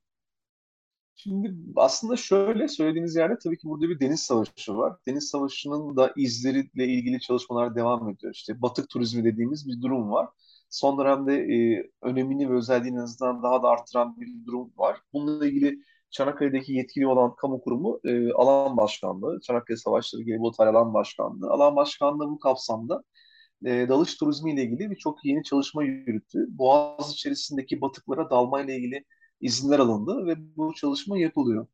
Şimdi 1.23 1.55
aslında 1.75 2.15
şöyle 2.15 2.67
söylediğiniz 2.67 3.15
yerde 3.15 3.37
tabii 3.43 3.57
ki 3.57 3.67
burada 3.67 3.89
bir 3.89 3.99
deniz 3.99 4.19
savaşı 4.21 4.75
var. 4.77 4.97
Deniz 5.07 5.29
savaşının 5.29 5.97
da 5.97 6.13
izleriyle 6.15 6.85
ilgili 6.87 7.19
çalışmalar 7.19 7.75
devam 7.75 8.09
ediyor. 8.09 8.33
İşte 8.33 8.61
batık 8.61 8.89
turizmi 8.89 9.23
dediğimiz 9.23 9.67
bir 9.67 9.81
durum 9.81 10.11
var. 10.11 10.29
Son 10.69 10.99
dönemde 10.99 11.33
e, 11.35 11.89
önemini 12.01 12.49
ve 12.49 12.53
özelliğini 12.53 12.97
en 12.97 13.01
azından 13.01 13.43
daha 13.43 13.63
da 13.63 13.67
artıran 13.69 14.19
bir 14.19 14.45
durum 14.45 14.73
var. 14.77 14.97
Bununla 15.13 15.47
ilgili 15.47 15.79
Çanakkale'deki 16.11 16.73
yetkili 16.73 17.07
olan 17.07 17.35
kamu 17.35 17.61
kurumu 17.61 17.99
e, 18.03 18.33
alan 18.33 18.77
başkanlığı, 18.77 19.39
Çanakkale 19.41 19.77
Savaşları 19.77 20.23
Gelibolu 20.23 20.53
Alan 20.57 20.93
Başkanlığı. 20.93 21.49
Alan 21.51 21.75
başkanlığı 21.75 22.29
bu 22.29 22.39
kapsamda 22.39 23.03
e, 23.65 23.89
dalış 23.89 24.15
turizmi 24.17 24.53
ile 24.53 24.63
ilgili 24.63 24.91
birçok 24.91 25.25
yeni 25.25 25.43
çalışma 25.43 25.83
yürüttü. 25.83 26.45
Boğaz 26.49 27.13
içerisindeki 27.13 27.81
batıklara 27.81 28.29
dalma 28.29 28.61
ile 28.61 28.75
ilgili 28.77 29.05
izinler 29.41 29.79
alındı 29.79 30.25
ve 30.25 30.35
bu 30.57 30.73
çalışma 30.73 31.17
yapılıyor. 31.17 31.67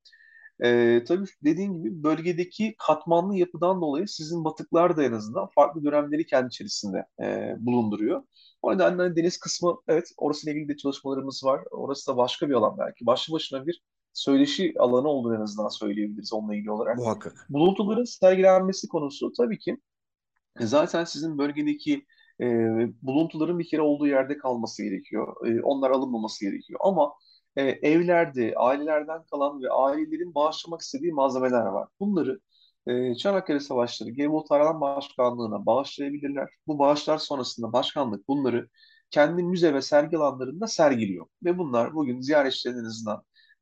Ee, 0.63 1.03
tabii 1.07 1.25
dediğim 1.43 1.83
gibi 1.83 2.03
bölgedeki 2.03 2.75
katmanlı 2.77 3.35
yapıdan 3.35 3.81
dolayı 3.81 4.07
sizin 4.07 4.45
batıklar 4.45 4.97
da 4.97 5.03
en 5.03 5.11
azından 5.11 5.47
farklı 5.47 5.83
dönemleri 5.83 6.25
kendi 6.25 6.47
içerisinde 6.47 7.05
e, 7.21 7.55
bulunduruyor. 7.59 8.23
O 8.61 8.73
nedenle 8.73 9.01
hani 9.01 9.15
deniz 9.15 9.39
kısmı 9.39 9.77
evet 9.87 10.11
orasıyla 10.17 10.53
ilgili 10.53 10.73
de 10.73 10.77
çalışmalarımız 10.77 11.43
var. 11.43 11.61
Orası 11.71 12.11
da 12.11 12.17
başka 12.17 12.49
bir 12.49 12.53
alan 12.53 12.77
belki. 12.77 13.05
Başlı 13.05 13.33
başına 13.33 13.67
bir 13.67 13.83
söyleşi 14.13 14.73
alanı 14.79 15.07
olduğunu 15.07 15.35
en 15.35 15.41
azından 15.41 15.69
söyleyebiliriz 15.69 16.33
onunla 16.33 16.55
ilgili 16.55 16.71
olarak. 16.71 16.97
Muhakkak. 16.97 17.47
Buluntuların 17.49 18.03
sergilenmesi 18.03 18.87
konusu 18.87 19.31
tabii 19.37 19.59
ki 19.59 19.77
zaten 20.59 21.03
sizin 21.03 21.37
bölgedeki 21.37 22.05
e, 22.41 22.45
buluntuların 23.01 23.59
bir 23.59 23.67
kere 23.69 23.81
olduğu 23.81 24.07
yerde 24.07 24.37
kalması 24.37 24.83
gerekiyor. 24.83 25.47
E, 25.47 25.61
onlar 25.61 25.91
alınmaması 25.91 26.45
gerekiyor. 26.45 26.79
Ama 26.83 27.13
e, 27.57 27.63
evlerde, 27.63 28.53
ailelerden 28.57 29.23
kalan 29.31 29.61
ve 29.63 29.69
ailelerin 29.69 30.35
bağışlamak 30.35 30.81
istediği 30.81 31.11
malzemeler 31.11 31.65
var. 31.65 31.89
Bunları 31.99 32.39
e, 32.87 33.15
Çanakkale 33.15 33.59
Savaşları 33.59 34.09
Gelibolu 34.09 34.43
Tarhan 34.43 34.81
Başkanlığı'na 34.81 35.65
bağışlayabilirler. 35.65 36.49
Bu 36.67 36.79
bağışlar 36.79 37.17
sonrasında 37.17 37.73
başkanlık 37.73 38.27
bunları 38.27 38.69
kendi 39.11 39.43
müze 39.43 39.73
ve 39.73 39.81
sergi 39.81 40.17
alanlarında 40.17 40.67
sergiliyor. 40.67 41.25
Ve 41.43 41.57
bunlar 41.57 41.93
bugün 41.95 42.21
ziyaretçilerin 42.21 42.85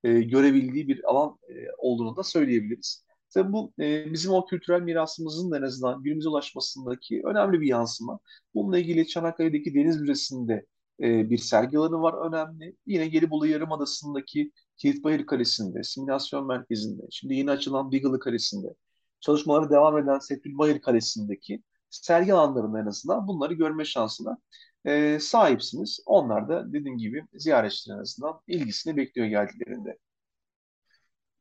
e, 0.03 0.21
görebildiği 0.21 0.87
bir 0.87 1.03
alan 1.03 1.37
e, 1.49 1.53
olduğunu 1.77 2.17
da 2.17 2.23
söyleyebiliriz. 2.23 3.05
Tabii 3.33 3.53
bu 3.53 3.73
e, 3.79 4.13
bizim 4.13 4.31
o 4.31 4.45
kültürel 4.45 4.81
mirasımızın 4.81 5.51
da 5.51 5.57
en 5.57 5.61
azından 5.61 6.03
günümüze 6.03 6.29
ulaşmasındaki 6.29 7.21
önemli 7.25 7.61
bir 7.61 7.67
yansıma. 7.67 8.19
Bununla 8.53 8.79
ilgili 8.79 9.07
Çanakkale'deki 9.07 9.75
Deniz 9.75 10.01
Müzesi'nde 10.01 10.65
e, 11.01 11.29
bir 11.29 11.37
sergi 11.37 11.77
alanı 11.77 12.01
var 12.01 12.27
önemli. 12.27 12.75
Yine 12.85 13.07
Gelibolu 13.07 13.47
Yarımadası'ndaki 13.47 14.51
Kilitbayır 14.77 15.25
Kalesi'nde, 15.25 15.83
simülasyon 15.83 16.47
merkezinde, 16.47 17.03
şimdi 17.11 17.35
yeni 17.35 17.51
açılan 17.51 17.91
Beagle'ı 17.91 18.19
Kalesi'nde, 18.19 18.67
çalışmaları 19.19 19.69
devam 19.69 19.97
eden 19.97 20.19
Sefilbayır 20.19 20.81
Kalesi'ndeki 20.81 21.63
sergi 21.89 22.33
alanlarında 22.33 22.79
en 22.79 22.85
azından 22.85 23.27
bunları 23.27 23.53
görme 23.53 23.85
şansına 23.85 24.37
e, 24.85 25.19
sahipsiniz. 25.19 25.99
Onlar 26.05 26.49
da 26.49 26.73
dediğim 26.73 26.97
gibi 26.97 27.25
ziyaretçilerin 27.33 27.99
azından 27.99 28.39
ilgisini 28.47 28.97
bekliyor 28.97 29.27
geldiklerinde. 29.27 29.97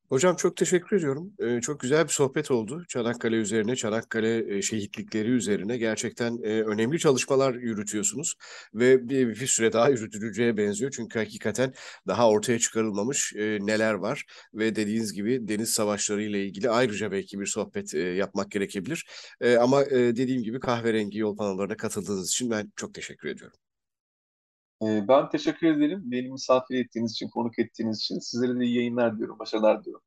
Hocam 0.08 0.36
çok 0.36 0.56
teşekkür 0.56 0.96
ediyorum. 0.96 1.32
Ee, 1.38 1.60
çok 1.60 1.80
güzel 1.80 2.04
bir 2.04 2.12
sohbet 2.12 2.50
oldu. 2.50 2.84
Çanakkale 2.88 3.36
üzerine, 3.36 3.76
Çanakkale 3.76 4.56
e, 4.56 4.62
şehitlikleri 4.62 5.28
üzerine 5.28 5.76
gerçekten 5.78 6.38
e, 6.42 6.62
önemli 6.62 6.98
çalışmalar 6.98 7.54
yürütüyorsunuz. 7.54 8.34
Ve 8.74 9.08
bir, 9.08 9.28
bir 9.28 9.46
süre 9.46 9.72
daha 9.72 9.88
yürütüleceğe 9.88 10.56
benziyor. 10.56 10.92
Çünkü 10.96 11.18
hakikaten 11.18 11.74
daha 12.06 12.30
ortaya 12.30 12.58
çıkarılmamış 12.58 13.32
e, 13.36 13.58
neler 13.60 13.94
var. 13.94 14.24
Ve 14.54 14.76
dediğiniz 14.76 15.12
gibi 15.12 15.48
deniz 15.48 15.70
savaşları 15.70 16.22
ile 16.22 16.44
ilgili 16.44 16.70
ayrıca 16.70 17.12
belki 17.12 17.40
bir 17.40 17.46
sohbet 17.46 17.94
yapmak 17.94 18.50
gerekebilir. 18.50 19.06
Ama 19.60 19.86
dediğim 19.90 20.42
gibi 20.42 20.60
kahverengi 20.60 21.18
yol 21.18 21.36
panolarına 21.36 21.76
katıldığınız 21.76 22.28
için 22.28 22.50
ben 22.50 22.72
çok 22.76 22.94
teşekkür 22.94 23.28
ediyorum. 23.28 23.63
Ee, 24.82 25.08
ben 25.08 25.28
teşekkür 25.28 25.66
ederim. 25.66 26.02
Beni 26.04 26.28
misafir 26.28 26.84
ettiğiniz 26.84 27.12
için, 27.12 27.28
konuk 27.28 27.58
ettiğiniz 27.58 27.98
için. 27.98 28.18
Sizlere 28.18 28.60
de 28.60 28.64
iyi 28.64 28.76
yayınlar 28.76 29.18
diyorum. 29.18 29.38
Başarılar 29.38 29.84
diyorum. 29.84 30.02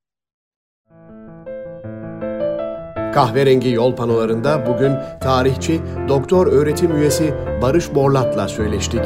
Kahverengi 3.14 3.70
yol 3.70 3.96
panolarında 3.96 4.66
bugün 4.68 5.20
tarihçi, 5.22 5.82
doktor 6.08 6.48
öğretim 6.48 6.96
üyesi 6.96 7.34
Barış 7.62 7.96
Borlat'la 7.96 8.48
söyleştik. 8.48 9.06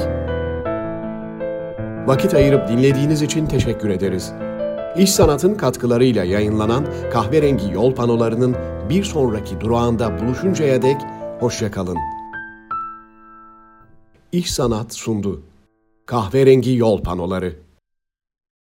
Vakit 2.08 2.34
ayırıp 2.34 2.68
dinlediğiniz 2.68 3.22
için 3.22 3.46
teşekkür 3.46 3.90
ederiz. 3.90 4.34
İş 4.98 5.12
Sanat'ın 5.12 5.56
katkılarıyla 5.56 6.24
yayınlanan 6.24 6.86
kahverengi 7.12 7.74
yol 7.74 7.96
panolarının 7.96 8.56
bir 8.90 9.04
sonraki 9.04 9.62
durağında 9.62 10.20
buluşuncaya 10.20 10.82
dek 10.82 10.98
hoşçakalın. 11.40 11.98
İş 14.32 14.54
Sanat 14.54 14.94
sundu. 14.94 15.51
Kahverengi 16.06 16.76
yol 16.76 17.04
panoları 17.04 17.60